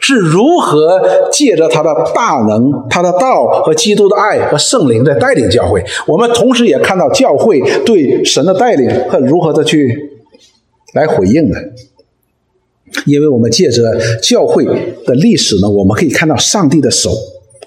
[0.00, 5.84] 是如何借着他的大能、他的道和基督的爱和圣灵在带领教会。
[6.06, 10.10] 我们同时也看到教会对神的带领和如何的去
[10.94, 11.58] 来回应的。
[13.06, 13.82] 因为我们借着
[14.20, 14.64] 教会
[15.06, 17.10] 的历史呢，我们可以看到上帝的手、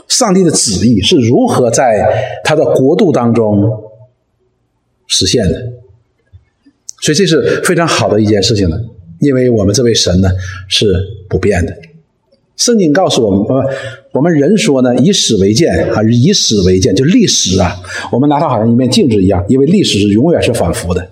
[0.07, 3.83] 上帝的旨意是如何在他的国度当中
[5.07, 5.55] 实现的。
[6.99, 8.75] 所以这是非常好的一件事情呢，
[9.19, 10.29] 因为我们这位神呢
[10.67, 10.93] 是
[11.29, 11.73] 不变的。
[12.55, 13.69] 圣经告诉我们，呃，
[14.13, 17.75] 我们人说呢，以史为鉴啊，以史为鉴，就历史啊，
[18.11, 21.09] 我们拿它好像一面镜子一样，因为历史是永远是反复的、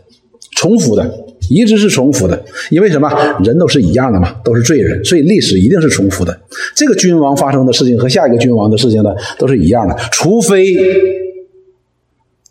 [0.55, 2.45] 重复的，一直是重复的。
[2.69, 3.09] 因为什么？
[3.43, 6.41] 人都是一样的嘛，都是罪人，所以历史一定是重复的。
[6.75, 10.75] 这个君王发生的事情和下一个君王的事情呢，都是一样的，除非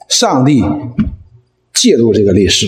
[0.08, 0.62] 上帝
[1.72, 2.66] 介入这个历史。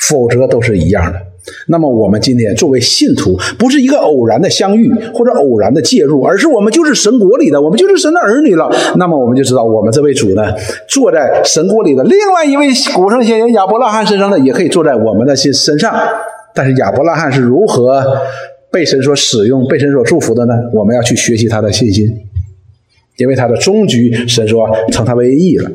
[0.00, 1.20] 否则都是一样的。
[1.68, 8.70] 那么我们今天作为信徒，不是一个偶然的相遇或者偶然的介入，而是我们就是神国里的，我们就是神的儿女了。
[8.96, 10.54] 那么我们就知道，我们这位主呢，
[10.88, 15.94] 坐在神国里的另外一位古圣先贤亚伯拉罕身上呢，也可以坐在我们的心身上。
[16.54, 18.02] 但是亚伯拉罕是如何
[18.70, 20.54] 被神所使用、被神所祝福的呢？
[20.74, 22.06] 我们要去学习他的信心，
[23.16, 25.70] 因为他的终局，神说称他为义了。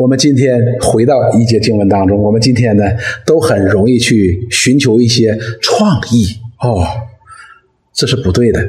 [0.00, 2.84] 我们今天回到一节经文当中，我们今天呢
[3.26, 6.24] 都很容易去寻求一些创意
[6.62, 6.82] 哦，
[7.92, 8.66] 这是不对的。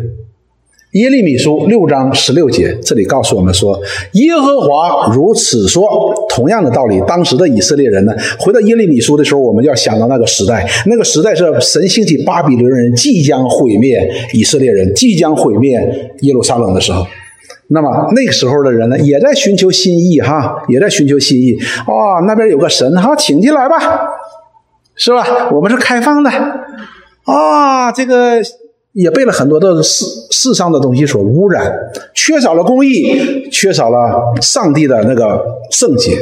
[0.92, 5.88] 耶利米书六章十六节，这里告诉我们说，耶和华如此说。
[6.30, 13.98] 同样的道理，当时的以色列人呢，回到耶利米书的时候，我们要想到那个时代，那个时代是神兴起巴比伦人即将毁灭
[14.34, 15.80] 以色列人，即将毁灭
[16.24, 17.08] 耶路撒冷的时候。
[17.74, 21.58] 那么那个时候的人呢，也在寻求心意哈，也在寻求心意。
[21.88, 23.78] 哦，那边有个神，好，请进来吧，
[24.96, 25.50] 是吧？
[25.52, 26.30] 我们是开放的。
[27.24, 28.42] 啊，这个
[28.92, 31.72] 也被了很多的世世上的东西所污染，
[32.14, 35.42] 缺少了公义，缺少了上帝的那个
[35.72, 36.18] 圣洁。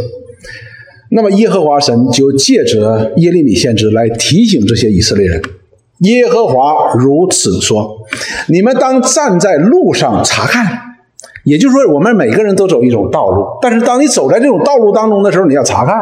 [1.10, 5.41] 那么耶和华神就借着耶利米先知来提醒这些以色列人：
[6.02, 8.06] 耶和华如此说，
[8.50, 10.89] 你们当站在路上查看。
[11.50, 15.95] 也就是说，我们每个人都走一种道路，但是当你走在这种道路当中的时候，你要查看。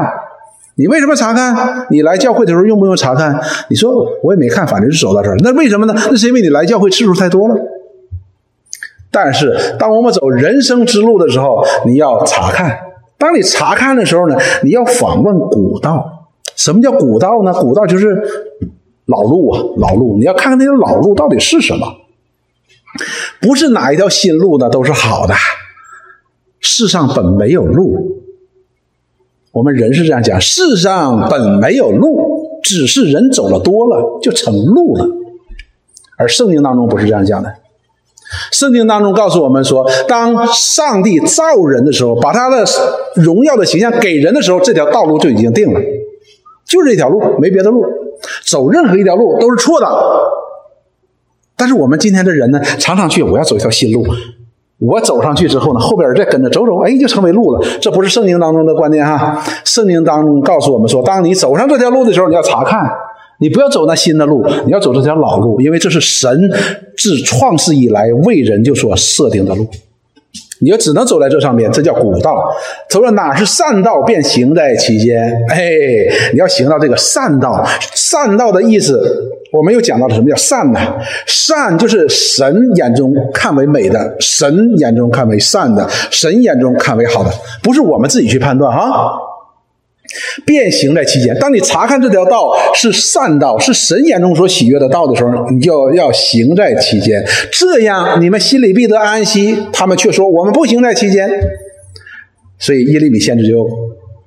[0.76, 1.88] 你为什么查看？
[1.90, 3.40] 你来教会的时候用不用查看？
[3.70, 5.36] 你说我也没看，反正是走到这儿。
[5.40, 5.94] 那为什么呢？
[5.96, 7.56] 那是因为你来教会次数太多了。
[9.10, 12.78] 但是当我们走人生之路的时候，你要查看。
[13.18, 16.28] 当你查看的时候呢，你要访问古道。
[16.56, 17.54] 什么叫古道呢？
[17.54, 18.22] 古道就是
[19.06, 20.18] 老路啊，老路。
[20.20, 21.88] 你要看看那个老路到底是什么。
[23.42, 25.34] 不是哪一条新路呢都是好的。
[26.60, 28.24] 世上本没有路，
[29.52, 35.08] 我们人是这样讲：世上本没有路，只是人走了多了就成路了。
[36.18, 37.54] 而圣经当中不是这样讲的。
[38.52, 42.66] 圣经当中告诉我们说，当上帝造人的时候，把他的
[43.16, 45.80] 荣耀的形象给人的时候，这条道路就已经定了，
[46.66, 47.86] 就是这条路，没别的路。
[48.44, 49.88] 走任何一条路都是错的。
[51.58, 54.06] 但是我们今天的人呢，常常去，我要走一条新路，
[54.78, 57.68] 我走上去之后呢，后边再跟着走走，哎，就成为路了。
[57.82, 59.44] 这不是圣经当中的观念哈。
[59.66, 62.88] 圣经当中告诉我们说，当你走上这条路的时候，你要查看，
[63.40, 66.48] 你不要走那新的路，你要走这条老路，因为这是神
[66.96, 69.68] 自创世以来为人就所设定的路。
[70.60, 72.36] 你就只能走在这上面，这叫古道。
[72.90, 75.22] 他说哪是善道，便行在其间。
[75.50, 75.70] 哎，
[76.34, 79.34] 你要行到这个善道，善道的意思。
[79.50, 80.80] 我们又讲到了什么叫善呢？
[81.26, 87.32] 善就是神眼中看为美的，神眼中看为善的，神眼中看为好的，
[87.64, 89.14] 不是我们自己去判断哈。
[90.46, 99.58] 变形在其间，当你查看这条道是善道，是神眼中所喜悦的道的时候，你就要行在其间，这样你们心里必得安息。
[99.72, 101.30] 他们却说我们不行在其间，
[102.60, 103.68] 所以耶利米先知就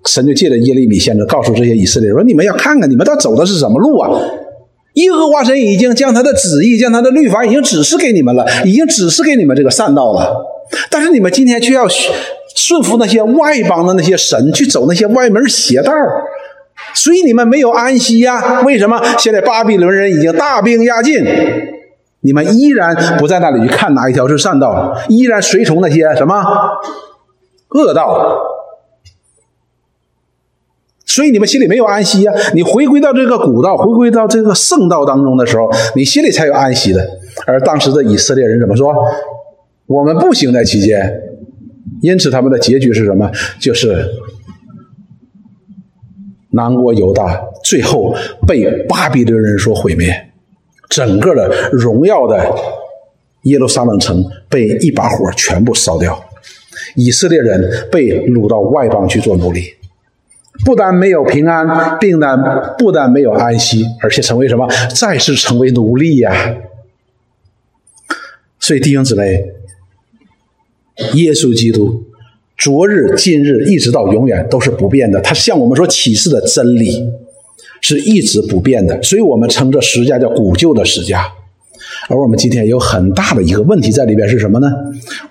[0.06, 4.20] 神就借着耶利米先知告诉这些以色列人说：你们要看看你们要走的是什么路啊？
[4.94, 10.34] 耶和华神已经将他的旨意、将他的律法已经指示给你们了，已经指示给你们这个善道了。
[10.90, 11.86] 但是你们今天却要
[12.60, 15.92] 顺服那些外邦的那些神，去走那些歪门邪道，
[16.92, 18.60] 所以你们没有安息呀？
[18.60, 19.00] 为什么？
[19.18, 21.24] 现在巴比伦人已经大兵压境，
[22.20, 26.44] 你们依然不在那里去看哪一条是善道，依然随从那些什么
[27.70, 28.36] 恶道。
[31.06, 32.32] 所以你们心里没有安息呀！
[32.54, 37.04] 你回归到这个古道，回归到这个圣道当中的时候，你心里才有安息的。
[37.46, 38.94] 而当时的以色列人怎么说？
[39.86, 41.20] 我们不行在其间，
[42.00, 43.30] 因此他们的结局是什么？
[43.58, 44.06] 就是
[46.50, 48.14] 南国犹大最后
[48.46, 50.30] 被巴比伦人所毁灭，
[50.88, 52.54] 整个的荣耀的
[53.42, 56.24] 耶路撒冷城被一把火全部烧掉，
[56.96, 59.74] 以色列人被掳到外邦去做奴隶。
[60.64, 62.36] 不但没有平安，并但
[62.76, 64.68] 不但没有安息，而且成为什么？
[64.94, 66.56] 再次成为奴隶呀！
[68.58, 69.42] 所以弟兄姊妹，
[71.14, 72.04] 耶稣基督
[72.56, 75.20] 昨日、今日一直到永远都是不变的。
[75.20, 77.08] 他向我们所启示的真理
[77.80, 79.02] 是一直不变的。
[79.02, 81.26] 所以我们称这十架叫古旧的十架。
[82.08, 84.68] 而我们今天有很大的一个问题在里边是什么呢？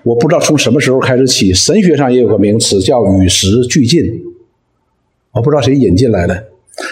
[0.02, 4.02] 我不知道从什么时候开始起，神学上也有个名词叫与时俱进。
[5.32, 6.44] 我不知道谁引进来的，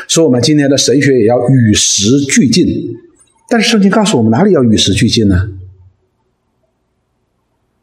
[0.06, 2.66] 说我们今天的神学也要与时俱进，
[3.48, 5.48] 但是圣经告诉我们哪里要与时俱进呢？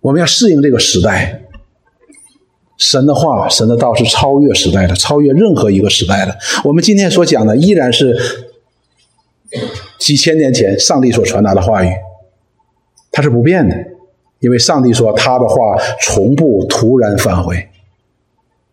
[0.06, 1.42] 我们要适应这个时代。
[2.78, 6.38] 神的话、神的道是超越时代的，超越任何一个时代的。
[6.64, 8.16] 我们今天所讲的依然是
[9.98, 11.90] 几千年前上帝所传达的话语，
[13.12, 13.76] 它是不变的，
[14.42, 15.56] 因为上帝说他的话
[16.04, 17.70] 从不突然返回，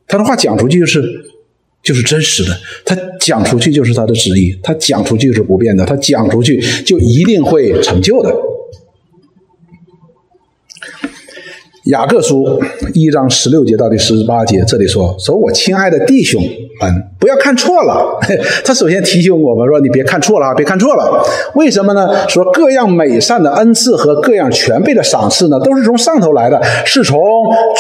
[0.07, 1.33] 他的话讲出去就是。
[1.83, 8.33] 就是真实的，他讲出去就是他的旨意，他讲出去就是不变的，他讲出去就一定会成就的。
[11.87, 12.63] 雅各书
[12.95, 16.41] 一章十六节到第十八节，这里说：“说我亲爱的弟兄
[16.81, 18.21] 们，不要看错了。
[18.65, 21.21] ”他首先提醒我们说：“你别看错了，别看错了。
[21.57, 22.29] 为什么呢？
[22.29, 27.21] 说各样美善的恩赐和各样全备的赏赐呢，都是从上头来的，是从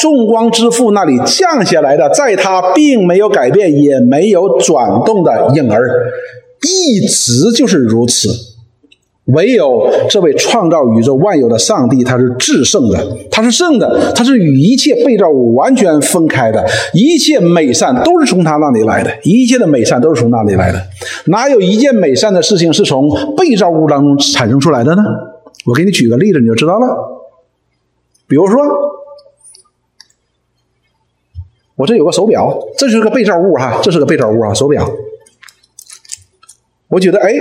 [0.01, 6.11] 众光之父那里降下来的，在他并没有改变，也没有转动的婴儿，
[6.63, 8.29] 一直就是如此。”
[9.27, 20.83] 唯有这位创造宇宙万有的上帝，他是至圣的，他是圣的，他是与一切被造物完全分开的，一切美善都是从他那里来的，一切的美善都是从那里来的。
[21.27, 25.03] 哪有一件美善的事情是从被造物当中产生出来的呢？
[25.66, 26.87] 我给你举个例子，你就知道了。
[28.27, 28.59] 比如说，
[31.77, 34.91] 我这有个手表，这是个被造物哈，这是个被造物啊，手表。
[36.89, 37.33] 我觉得，哎，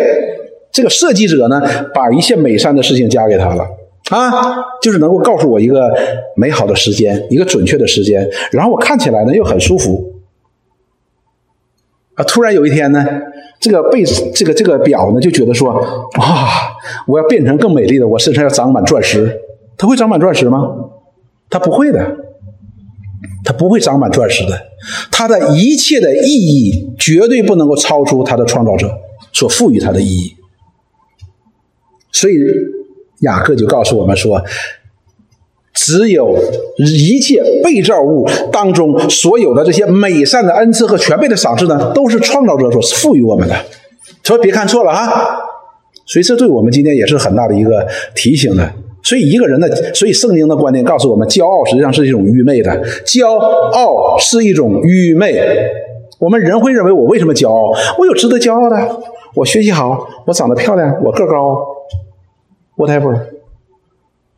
[0.71, 1.61] 这个设计者呢，
[1.93, 3.63] 把一切美善的事情交给他了
[4.09, 5.89] 啊，就是能够告诉我一个
[6.35, 10.13] 美好的时间，一个准确的时间，然后我看起来呢又很舒服
[12.15, 12.23] 啊。
[12.23, 13.05] 突然有一天呢，
[13.59, 14.03] 这个被
[14.33, 16.49] 这个这个表呢就觉得说，哇，
[17.07, 19.39] 我要变成更美丽的，我身上要长满钻石，
[19.77, 20.59] 它会长满钻石吗？
[21.49, 22.17] 它不会的。
[23.43, 24.51] 它不会长满钻石的，
[25.11, 28.87] 它的一切的意义绝对不能够超出它的创造者
[29.33, 30.35] 所赋予它的意义。
[32.11, 32.35] 所以
[33.21, 34.41] 雅各就告诉我们说，
[35.73, 36.37] 只有
[36.77, 43.55] 一切被造物当中所有的这些美善的恩赐和全备的赏赐呢，都是创造者所赋予我们的。
[44.23, 45.07] 所以别看错了啊！
[46.05, 48.71] 所以这对我们今天也是很大的一个提醒的。
[49.03, 52.69] 所以一个人的，所以圣经的观念告诉我们，骄傲实际上是一种愚昧的。
[53.03, 55.41] 骄傲是一种愚昧。
[56.19, 57.71] 我们人会认为，我为什么骄傲？
[57.97, 58.99] 我有值得骄傲的。
[59.33, 61.65] 我学习好，我长得漂亮，我个高
[62.77, 63.19] ，whatever。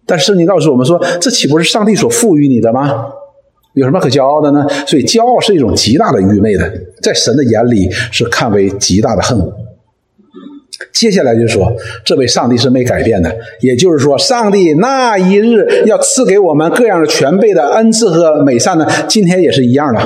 [0.06, 3.08] 但圣经告诉我们说，这岂不是上帝所赋予你的吗？
[3.74, 4.68] 有什么可骄傲的呢？
[4.86, 6.72] 所以骄傲是一种极大的愚昧的，
[7.02, 9.52] 在神的眼里是看为极大的恨。
[10.92, 11.74] 接下来就说，
[12.04, 20.00] 这位上帝是没改变的，也就是说，上帝那一日要赐给我们各样的全备的恩赐和美善呢，今天也是一样的。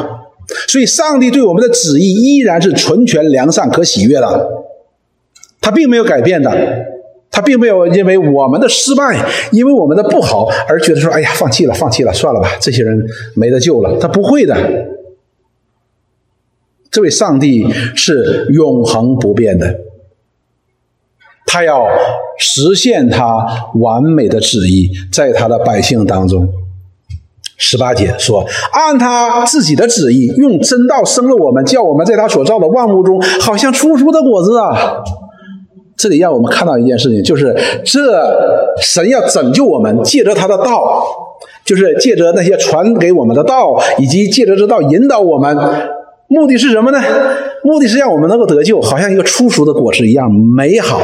[0.67, 4.49] 所以，上帝对我们的旨意依然是纯全、良善、可喜悦的，
[5.59, 6.51] 他并没有改变的，
[7.37, 12.99] 他并没有因为我们的失败、因为我们的不好而觉得说：“哎呀，放弃了，放弃了，算了吧，这些人
[13.35, 14.57] 没得救了。”他不会的，
[16.89, 19.81] 这位上帝是永恒不变的。
[21.45, 21.85] 他要
[22.39, 26.49] 实现他完美的旨意，在他的百姓当中。
[27.55, 35.03] 十八节说：“按他自己的旨意，用真道生了我们，叫我们在他所造的万物中，好像出熟的果子啊。”
[35.97, 37.99] 这里让我们看到一件事情，就是这
[38.81, 41.03] 神要拯救我们，借着他的道，
[41.65, 45.57] 就是借着那些传给我们的道，以及借着这道引导我们，
[46.27, 46.99] 目的是什么呢？
[47.63, 51.01] 目的是让我们能够得救，好像一个出熟的果实一样美好。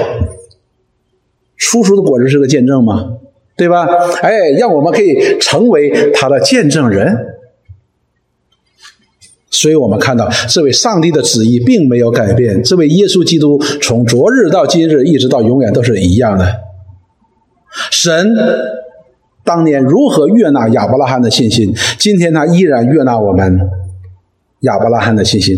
[1.58, 3.14] 出熟的果实是个见证吗？
[3.58, 3.88] 对吧？
[4.22, 7.33] 哎，让我们可以成为他的见证人。
[9.64, 12.62] 所以我们看到，这位上帝的旨意并没有改变。
[12.64, 16.46] 这位耶稣基督从昨日到今日，一直到永远都是一样的。
[17.90, 18.36] 神
[19.46, 23.58] 当年如何悦纳亚伯拉罕的信心，今天他依然悦纳我们
[24.64, 25.56] 亚伯拉罕的信心。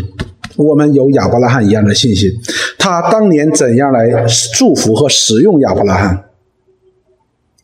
[0.56, 2.30] 我们有亚伯拉罕一样的信心，
[2.78, 4.24] 他当年怎样来
[4.56, 6.26] 祝福和使用亚伯拉罕，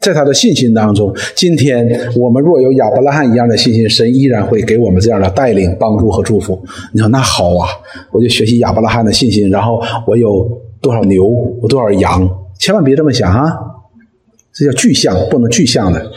[0.01, 6.59] 在他的信心当中，今天我们若有亚伯拉罕一样的信心，神依然会给我们这样的带领、帮助和祝福。
[6.91, 7.69] 你说那好啊，
[8.11, 11.23] 我就学习亚伯拉罕的信心，然后我有多少牛，
[11.61, 12.27] 我多少羊，
[12.57, 13.53] 千万别这么想啊，
[14.51, 16.11] 这叫具象，不能具象的。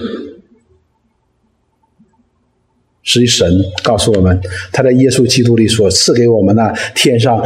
[3.02, 3.46] 实际神
[3.82, 4.40] 告诉我们，
[4.72, 7.38] 他在耶稣基督里所赐给我们的天上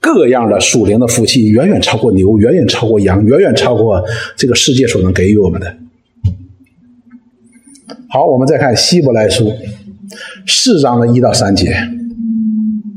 [0.00, 4.04] 各样的属灵的福气，远远超过牛，远远超过羊，远远超过
[4.36, 5.76] 这个世界所能给予我们的。
[8.08, 9.52] 好，我们再看希伯来书
[10.46, 11.95] 四章的一到三节。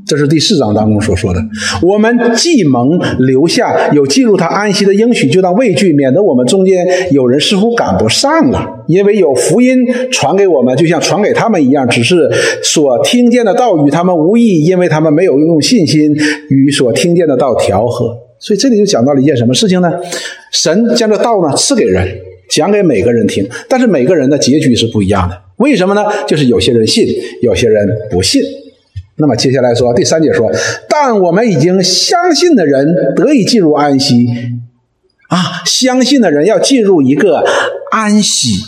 [0.09, 1.39] 这是第四章当中所说的。
[1.83, 8.67] 我们既蒙留下有进入他安息的应许，就当畏惧，免得我们中间有人似乎赶不上了。
[8.87, 12.27] 因为有福音传给我们，就像传给他们一样，只是
[12.63, 16.11] 所听见的道与他们无异，因为他们没有用信心
[16.49, 18.17] 与所听见的道调和。
[18.39, 19.91] 所以这里就讲到了一件什么事情呢？
[20.51, 22.07] 神将这道呢赐给人，
[22.49, 25.39] 讲给每个人听，但是每个人的结局是不一样的。
[25.57, 26.03] 为什么呢？
[26.25, 27.05] 就是有些人信，
[27.43, 28.41] 有些人不信。
[29.19, 30.49] 那么接下来说第三节说，
[30.87, 34.27] 但我们已经相信的人得以进入安息
[35.27, 37.43] 啊，相信的人要进入一个
[37.91, 38.63] 安息。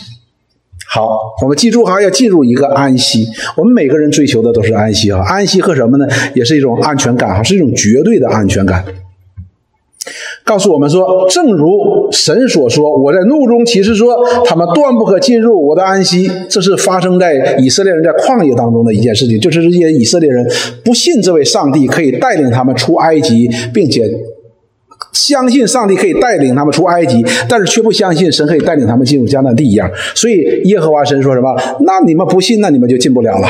[0.86, 3.26] 好，我们记住哈，要进入一个安息。
[3.56, 6.06] 我们每个人追求的都是安息啊，安息和什么呢？
[6.34, 8.84] 也是一种安全感哈，是一种绝对的安全感。
[10.44, 16.28] 告诉我们说，正如神所说，我在怒中其实说，他们断不可进入我的安息。
[16.48, 20.44] 这是发生在以色列人在旷野当中的一件事情，就是这些以色列人
[20.84, 24.10] 不信这位上帝可以带领他们出埃及，并且
[25.12, 29.88] 相信上帝可以带领他们出埃及，但是却不相信神可以带领他们进入迦南地一样。
[30.14, 31.54] 所以耶和华神说什么？
[31.86, 33.46] 那你们不信，那你们就进不了了。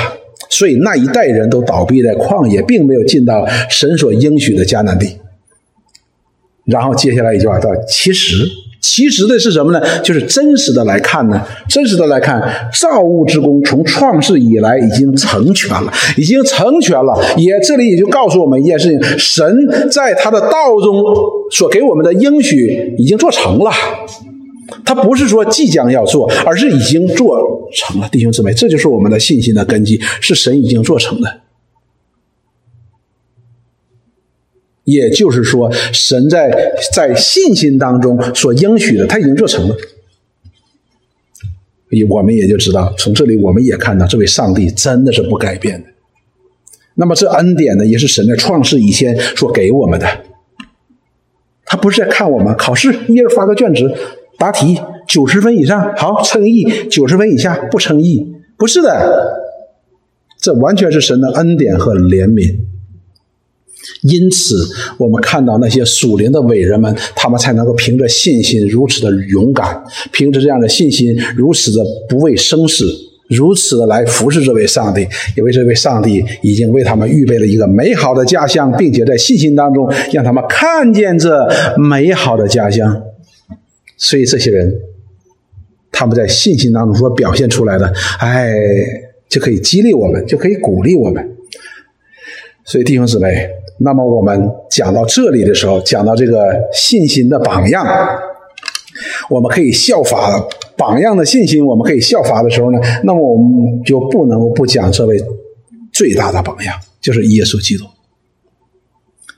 [0.51, 5.17] 所以那一代人都倒闭在旷野，并没有进到神所应许的迦南地。
[6.65, 8.49] 然后接下来一句话，叫其实
[8.81, 9.81] 其实的是什么呢？
[10.03, 17.15] 就是真实的来看呢，真实的来看，造物之功从创世以来已经成全了，已经成全了。
[17.37, 21.03] 也这里也就告诉我们一件事情：神在他的道中
[21.51, 23.71] 所给我们的应许已经做成了。
[24.85, 27.39] 他不是说即将要做，而是已经做
[27.75, 28.09] 成了。
[28.11, 31.42] 弟兄姊妹，这就是我们的信心的根基，是神已经做成的。
[34.85, 39.77] 也就是说，神在在信心当中所应许的，他已经做成了。
[42.09, 45.89] 我们也就知道，从这里我们也看到，这位上帝真的是不改变的。
[46.95, 50.07] 那么这恩典呢，也是神在创世以前所给我们的。
[51.65, 53.95] 他不是在看我们考试，一人发个卷子，
[54.39, 59.39] 答题九十分以上好称义，九十分以下不称义，不是的。
[60.41, 62.72] 这完全是神的恩典和怜悯。
[64.03, 64.55] 因此，
[64.97, 69.83] 我们看到那些属灵的伟人们，他们才能够凭着信心如此的勇敢，
[70.13, 72.87] 凭着这样的信心如此的不畏生死，
[73.29, 75.07] 如此的来服侍这位上帝，
[75.37, 83.03] 因为这位上帝已经为他们预备了一个美好的家乡，并且在信心当中让他们看见这美好的家乡。
[83.97, 84.73] 所以，这些人
[85.91, 88.53] 他们在信心当中所表现出来的，哎，
[89.29, 91.37] 就可以激励我们，就可以鼓励我们。
[92.65, 93.49] 所以，弟兄姊妹。
[93.85, 96.41] 那么我们讲到这里的时候，讲到这个
[96.73, 97.87] 信心的榜样，
[99.29, 100.41] 我们可以效法
[100.77, 105.21] 榜样的信心，我们可以效法的时候呢，那么我们就不能不讲这位
[105.93, 107.85] 最大的榜样，就是耶稣基督。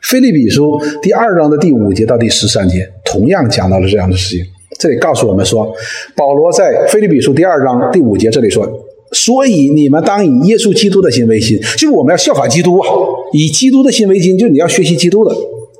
[0.03, 4.45] 菲利比书第二章的第五节到第十三节，同样讲到了这样的事情。
[4.79, 5.75] 这里告诉我们说，
[6.15, 8.69] 保罗在菲利比书第二章第五节这里说。
[9.15, 12.89] 所以你们当以耶稣基督的心为心，就是我们要效法基督啊，
[13.33, 15.35] 以基督的心为心，就是你要学习基督的。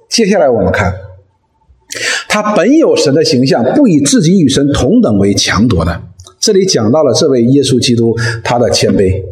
[0.09, 0.95] 接下来我们看，
[2.29, 6.01] 他本有神的形象，不以自己与神同等为强夺的。
[6.39, 9.23] 这里讲到了这位耶稣基督他的谦卑，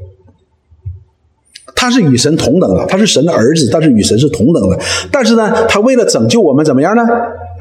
[1.77, 4.79] 他是与神同等的，他是神的儿子，但是与神是同等的。
[5.13, 7.03] 但是呢，他为了拯救我们，怎么样呢？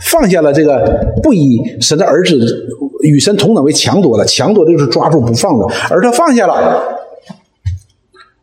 [0.01, 2.67] 放下了这个不以神的儿子。
[3.03, 6.83] 与神同等为强夺的，强夺的就是抓住不放的，而他放下了。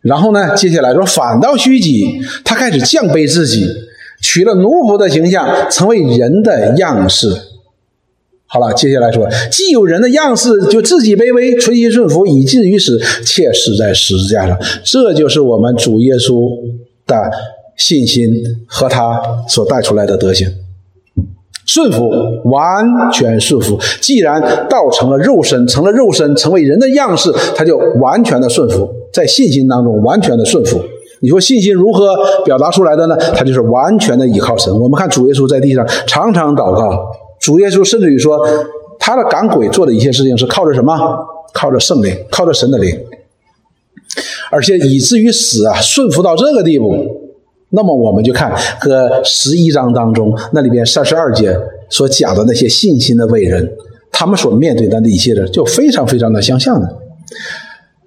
[0.00, 3.64] 然后呢，接下来说反倒虚己，他开始降卑自己，
[4.20, 7.28] 取了奴仆的形象，成为人的样式。
[8.46, 14.58] 好了，接下来说，既有人的样式，就自己卑微，存心顺服，以至于死，且死在十字架上。
[14.82, 16.50] 这就是我们主耶稣
[17.06, 17.30] 的
[17.76, 18.28] 信心
[18.66, 20.52] 和他所带出来的德行。
[21.68, 22.10] 顺服，
[22.44, 22.82] 完
[23.12, 23.78] 全顺服。
[24.00, 24.40] 既然
[24.70, 30.80] 道成了肉身，成了肉身，成为人的样式，他就完全的顺服，在信心当中完全的顺服。
[31.20, 33.14] 你说信心如何表达出来的呢？
[33.34, 34.72] 他就是完全的依靠神。
[34.80, 38.40] 我们看主耶稣在地上常常祷告，主耶稣甚至于说，
[38.98, 40.96] 他的赶鬼做的一切事情是靠着什么？
[41.52, 42.98] 靠着圣灵，靠着神的灵，
[44.50, 47.17] 而且以至于死啊，顺服到这个地步。
[47.70, 48.50] 那么我们就看
[48.80, 51.54] 和十一章当中那里边三十二节
[51.90, 53.70] 所讲的那些信心的伟人，
[54.10, 56.88] 他们所面对的那些人就非常非常的相像的。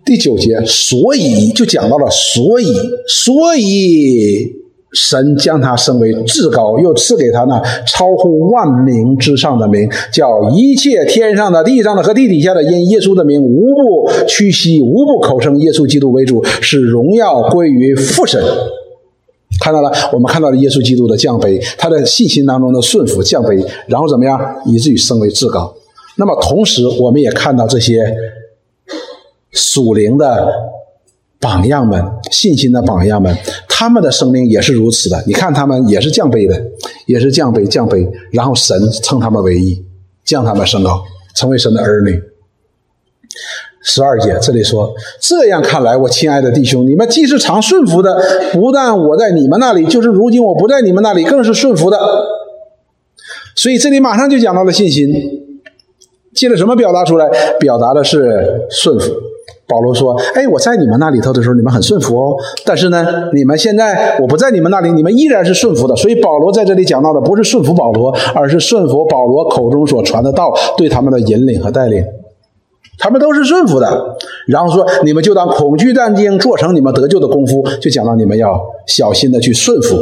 [0.04, 2.66] 第九节，所以就讲到了，所以
[3.08, 4.52] 所以
[4.94, 18.44] 神将他升为至高，又赐给他那超乎万名之上的名，叫一切天上的、地上的和地底下的，因耶稣的名，无不屈膝，无不口称耶稣基督为主，使荣耀归于父神。
[19.62, 25.74] 看到了，我们看到了耶稣基督的降卑，他的信心当中的顺服降卑，然后怎么样，以至于升为至高。
[26.18, 28.14] 那么同时，我们也看到这些
[29.52, 30.52] 属灵的
[31.40, 33.36] 榜样们，信心的榜样们，
[33.70, 35.24] 他们的生命也是如此的。
[35.26, 36.62] 你看，他们也是降卑的，
[37.06, 39.86] 也是降卑降卑，然后神称他们为义，
[40.26, 41.04] 降他们升高，
[41.36, 42.22] 成为神的儿女。
[43.84, 48.16] 十二节这里说，这样看来，我亲爱的弟兄，你们既是常顺服的，
[48.54, 51.98] 不但我在你们那里，就是如今我不在你们那里，更是顺服的。
[53.56, 55.12] 所以这里马上就讲到了信心，
[56.34, 57.28] 借着什么表达出来？
[57.60, 59.12] 表达的是顺服。
[59.68, 62.36] 保罗说：“哎，我在你们那里头的时候，你们很顺服哦。
[62.66, 65.96] 但是呢，你们现在我不在你们那里，你们依然是顺服的。
[65.96, 72.04] 所以保罗在这里讲到的不是顺服保罗，而是顺服保罗口中所传的道对他们的引领和带领。”
[73.02, 74.16] 他们都是顺服的，
[74.46, 79.98] 然后说：“你们就当恐惧战惊，做成你们得救的功夫。”就讲到你们要小心的去顺服，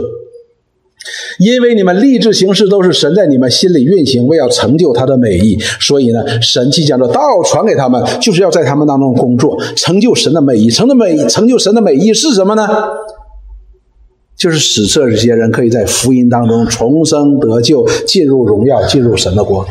[1.40, 5.58] 因为你们立志行事都是神在你们心里运行，为要成就他的美意。
[5.80, 10.70] 所以呢，神既将这道传给他们，就是要在他们当中工作，成就神的美意。
[10.70, 12.68] 成的美，成就神的美意是什么呢？
[14.36, 19.66] 就是使这些人可以在福音当中重生得救，进入荣耀，进入神的国。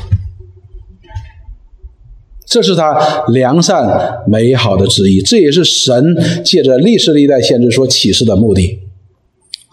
[2.49, 8.81] 这是他良善美好的旨意，这也是神借着历史历代先知所启示的目的，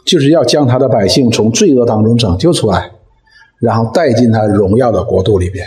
[0.06, 2.92] 就是要将他的百姓从罪恶当中拯救出来，
[3.60, 5.66] 然后带进他荣耀的国度里边。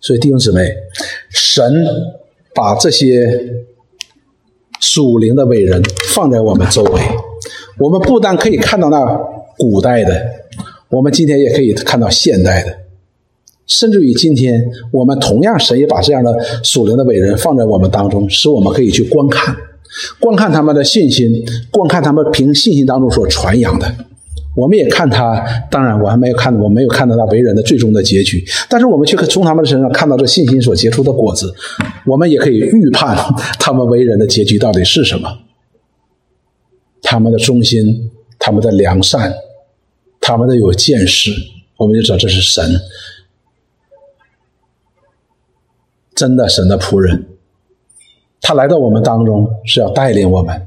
[0.00, 0.74] 所以弟兄姊妹，
[1.30, 1.86] 神
[2.52, 3.40] 把这些
[4.80, 5.80] 属灵的伟人
[6.14, 7.00] 放在我们周围，
[7.78, 9.06] 我们不但可以看到那
[9.56, 10.26] 古代的，
[10.88, 12.77] 我们今天也可以看到现代的。
[13.68, 16.34] 甚至于今天，我们同样，神也把这样的
[16.64, 19.54] 属灵的伟人放在我们当中，使我们可以去观看，
[20.18, 21.30] 观看他们的信心，
[21.70, 23.86] 观看他们凭信心当中所传扬的。
[24.56, 31.54] 我们也看他，当然我还没有看，我没有看到他为人的最终的结局，但是我们却可从他们的身上看到这信心所结出的果子，
[32.06, 33.16] 我们也可以预判
[33.58, 35.28] 他们为人的结局到底是什么。
[37.02, 39.32] 他们的忠心，他们的良善，
[40.20, 41.30] 他们的有见识，
[41.76, 42.64] 我们就知道这是神。
[46.18, 47.26] 真的，神的仆人，
[48.40, 50.66] 他来到我们当中是要带领我们，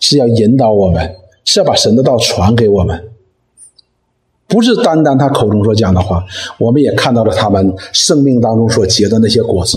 [0.00, 3.10] 是要引导我们，是要把神的道传给我们，
[4.48, 6.24] 不是单单他口中所讲的话。
[6.58, 9.76] 我们也看到了他们生命当中所结的那些果子，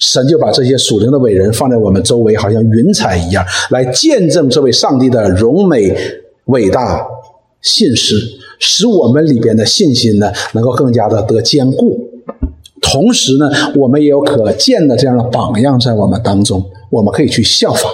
[0.00, 5.96] 神就把这些属灵的伟人放在我们周围，好像云彩一样，来见证这位上帝的荣美、
[6.46, 7.06] 伟大、
[7.60, 8.16] 信实，
[8.58, 12.08] 使我们里边的信心呢，能够更加的得坚固。
[12.82, 17.90] 同时呢，我们也有可见的这样的榜样在我们当中，我们可以去效仿。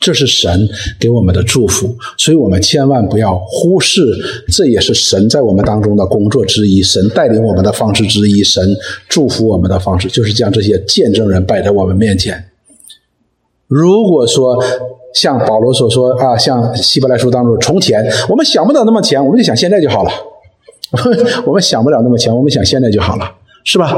[0.00, 0.68] 这是神
[1.00, 4.02] 给我们的祝福，所以我们千万不要忽视，
[4.52, 8.62] 这也是神在我们当中的工作之一，神带领我们的方式之一，神
[9.08, 12.50] 祝福我们的方式，就是将这些见证人摆在我们面前。
[13.66, 14.62] 如果说
[15.14, 20.10] 像保罗所说啊，像希伯来书当中，从前我们想不到那么前，我们就想现在就好了。
[21.46, 23.24] 我们想不了那么强，我们想现在就好了，
[23.64, 23.92] 是吧？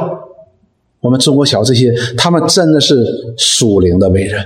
[1.01, 4.45] 我们中国小这些，他们真的是属灵的伟人，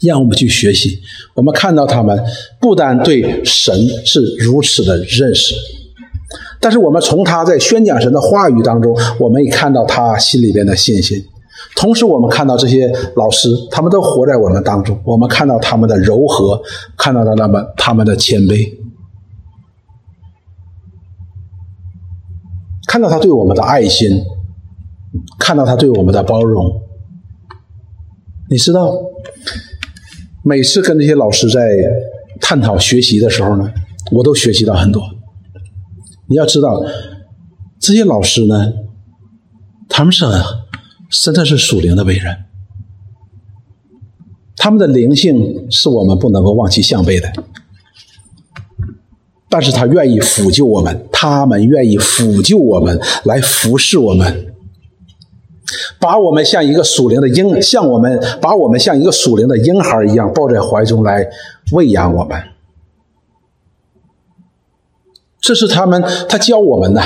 [0.00, 1.00] 让我们去学习。
[1.34, 2.18] 我们看到他们
[2.60, 5.54] 不单对神是如此的认识，
[6.58, 11.22] 但是我们从他在宣讲神的话语当中，我们也看到他心里边的信心。
[11.76, 16.60] 同时，我们看到这些老师，他们都活在我们当中，我们看到他们的柔和，
[16.96, 18.79] 看到了他们他们的谦卑。
[22.90, 24.20] 看到他对我们的爱心，
[25.38, 26.82] 看到他对我们的包容，
[28.50, 28.92] 你知道，
[30.42, 31.60] 每次跟那些老师在
[32.40, 33.72] 探讨学习的时候呢，
[34.10, 35.00] 我都学习到很多。
[36.26, 36.82] 你要知道，
[37.78, 38.72] 这些老师呢，
[39.88, 40.26] 他们是
[41.22, 42.38] 真的是属灵的伟人，
[44.56, 47.32] 他们的灵性是我们不能够望其项背的。
[49.50, 54.54] 但是他愿意辅救我们，他们愿意辅救我们，来服侍我们，
[55.98, 61.28] 把我们像一个属灵的婴，像我们把我们像一个属灵的婴孩一样抱在怀中来
[61.72, 62.40] 喂养我们。
[65.40, 67.02] 这是他们，他教我们的，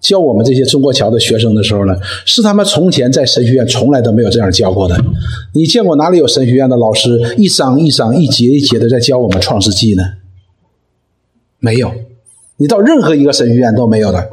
[0.00, 4.96] 教我们这些中国桥的学生的时候呢，是他们从前在神学院从来都没有这样教过的。
[5.52, 10.04] 你见过哪里有神学院的老师一章一章、一节一节的在教我们创世纪呢？
[11.64, 11.90] 没有，
[12.58, 14.28] 你到任何一个神学院都没有的，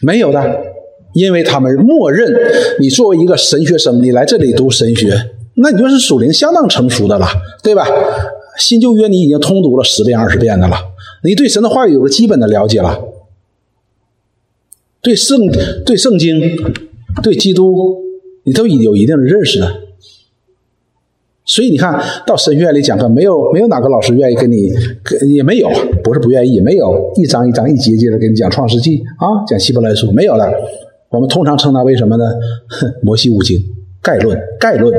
[0.00, 0.62] 没有的，
[1.12, 2.32] 因为他们默认
[2.78, 5.08] 你作为一个神学生，你来这里读神学，
[5.54, 7.26] 那你就是属灵相当成熟的了，
[7.64, 7.88] 对吧？
[8.58, 10.76] 新旧约你已经通读了十遍二十遍的了，
[11.24, 13.02] 你对神的话语有个基本的了解了，
[15.02, 15.40] 对圣
[15.84, 16.40] 对圣经
[17.24, 18.04] 对基督
[18.44, 19.87] 你都有一定的认识了。
[21.48, 24.70] 所以你看到神学院里讲课，没有没有哪个老师愿意跟你，
[25.34, 25.68] 也没有，
[26.04, 30.44] 不是不愿意，没有一章一章一节节的给你讲创世纪啊，讲希伯来书，没有的。
[31.08, 32.24] 我们通常称它为什么呢？
[33.02, 33.58] 摩西五经
[34.02, 34.92] 概论，概论。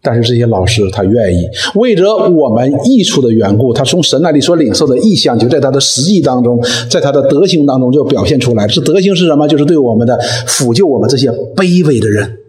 [0.00, 8.66] 但是这些老师他愿意为着我们益处的缘故，他从神那里所领受的意向，就在他的实际当中，在他的德行当中就表现出来。
[8.66, 9.46] 这德行是什么？
[9.46, 12.45] 就是对我们的辅救我们这些卑微的人。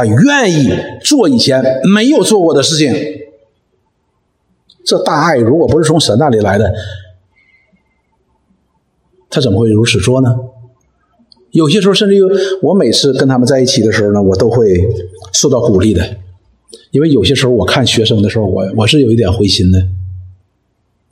[0.00, 0.70] 他愿意
[1.02, 2.90] 做以前没有做过的事情，
[4.82, 6.72] 这大爱如果不是从神那里来的，
[9.28, 10.34] 他怎么会如此做呢？
[11.50, 12.22] 有些时候，甚至于
[12.62, 14.74] 我每次跟他们在一起的时候呢，我都会
[15.32, 16.16] 受到鼓励的，
[16.92, 19.86] 因为有些时候我看学生的时候，我我是有一点灰心的。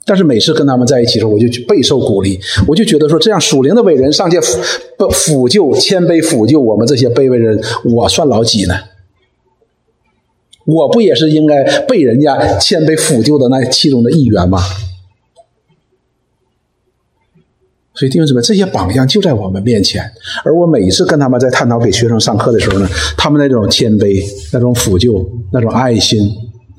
[0.09, 4.39] 但是每次跟他们在一起的时候，我就备受鼓励，我就觉得说，这样属灵的伟人上界
[4.97, 8.73] 不辅救、谦卑辅救我们这些卑微人，我算老几呢？
[10.65, 14.59] 我不也是应该被人家谦卑辅救的那其中的一员吗？
[17.93, 20.11] 所以弟兄姊妹，这些榜样就在我们面前。
[20.43, 25.23] 而我每一次跟他们在探讨给学生上课的时候呢，他们那种谦卑、那种抚救、
[25.53, 26.27] 那种爱心、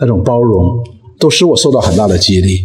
[0.01, 0.85] 那种包容，
[1.21, 2.65] 都使我受到很大的激励。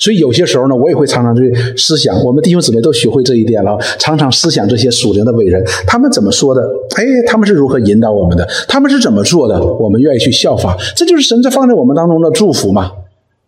[0.00, 6.62] 所以有些时候呢，我也会常常去思想，我们弟兄姊妹都学会这一点了，常常思想这些属灵的伟人，他们怎么说的？
[6.96, 8.48] 哎，他们是如何引导我们的？
[8.66, 9.62] 他们是怎么做的？
[9.62, 12.90] 我们愿意去效法，这就是神在放在我们当中的祝福嘛。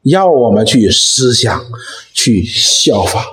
[0.02, 1.62] 要我们去思想，
[2.12, 3.24] 去效法，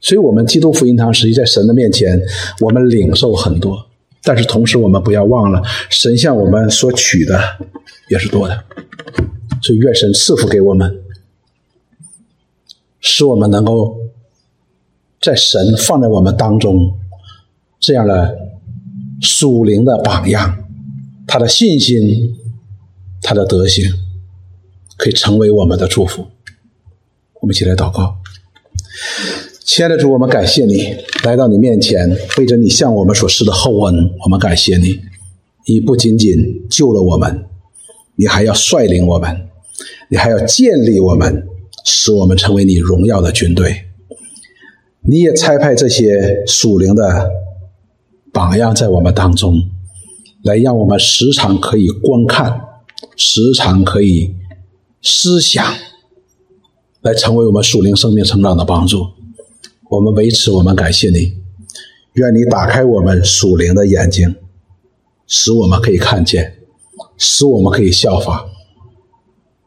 [0.00, 2.20] 所以，我们基督福音堂实际在神的面前，
[2.60, 3.86] 我们领受很多，
[4.24, 7.40] 但是同时，我们不要忘了，神向我们所取的
[8.08, 8.64] 也是多的，
[9.62, 11.02] 所以，愿神赐福给我们，
[13.00, 13.96] 使我们能够
[15.20, 16.98] 在神放在我们当中
[17.80, 18.36] 这样的
[19.20, 20.64] 属灵的榜样，
[21.26, 22.36] 他的信心。
[23.24, 23.84] 他的德行
[24.96, 26.26] 可以成为我们的祝福。
[27.40, 28.16] 我们一起来祷告，
[29.64, 33.94] 亲爱的主，我们感谢你来到你面前，为着你向我们所施的厚恩，
[34.24, 34.98] 我们感谢你。
[35.68, 37.44] 你不仅仅救了我们，
[38.16, 39.48] 你还要率领我们，
[40.12, 41.48] 你还要建立我们，
[41.86, 43.86] 使我们成为你荣耀的军队。
[45.00, 47.30] 你也差派这些属灵的
[48.30, 49.54] 榜样在我们当中，
[50.44, 52.60] 来让我们时常可以观看。
[53.16, 54.36] 时常可以
[55.00, 55.64] 思想，
[57.00, 59.06] 来成为我们属灵生命成长的帮助。
[59.88, 61.38] 我们维持，我们感谢你。
[62.12, 64.36] 愿你打开我们属灵的眼睛，
[65.26, 66.58] 使我们可以看见，
[67.16, 68.46] 使我们可以效法，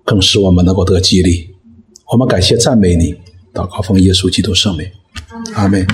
[0.06, 1.49] 更使我们能够得激励。
[2.14, 3.15] 我们感谢赞美你，
[3.52, 4.88] 祷告奉耶稣基督圣名，
[5.56, 5.86] 阿门。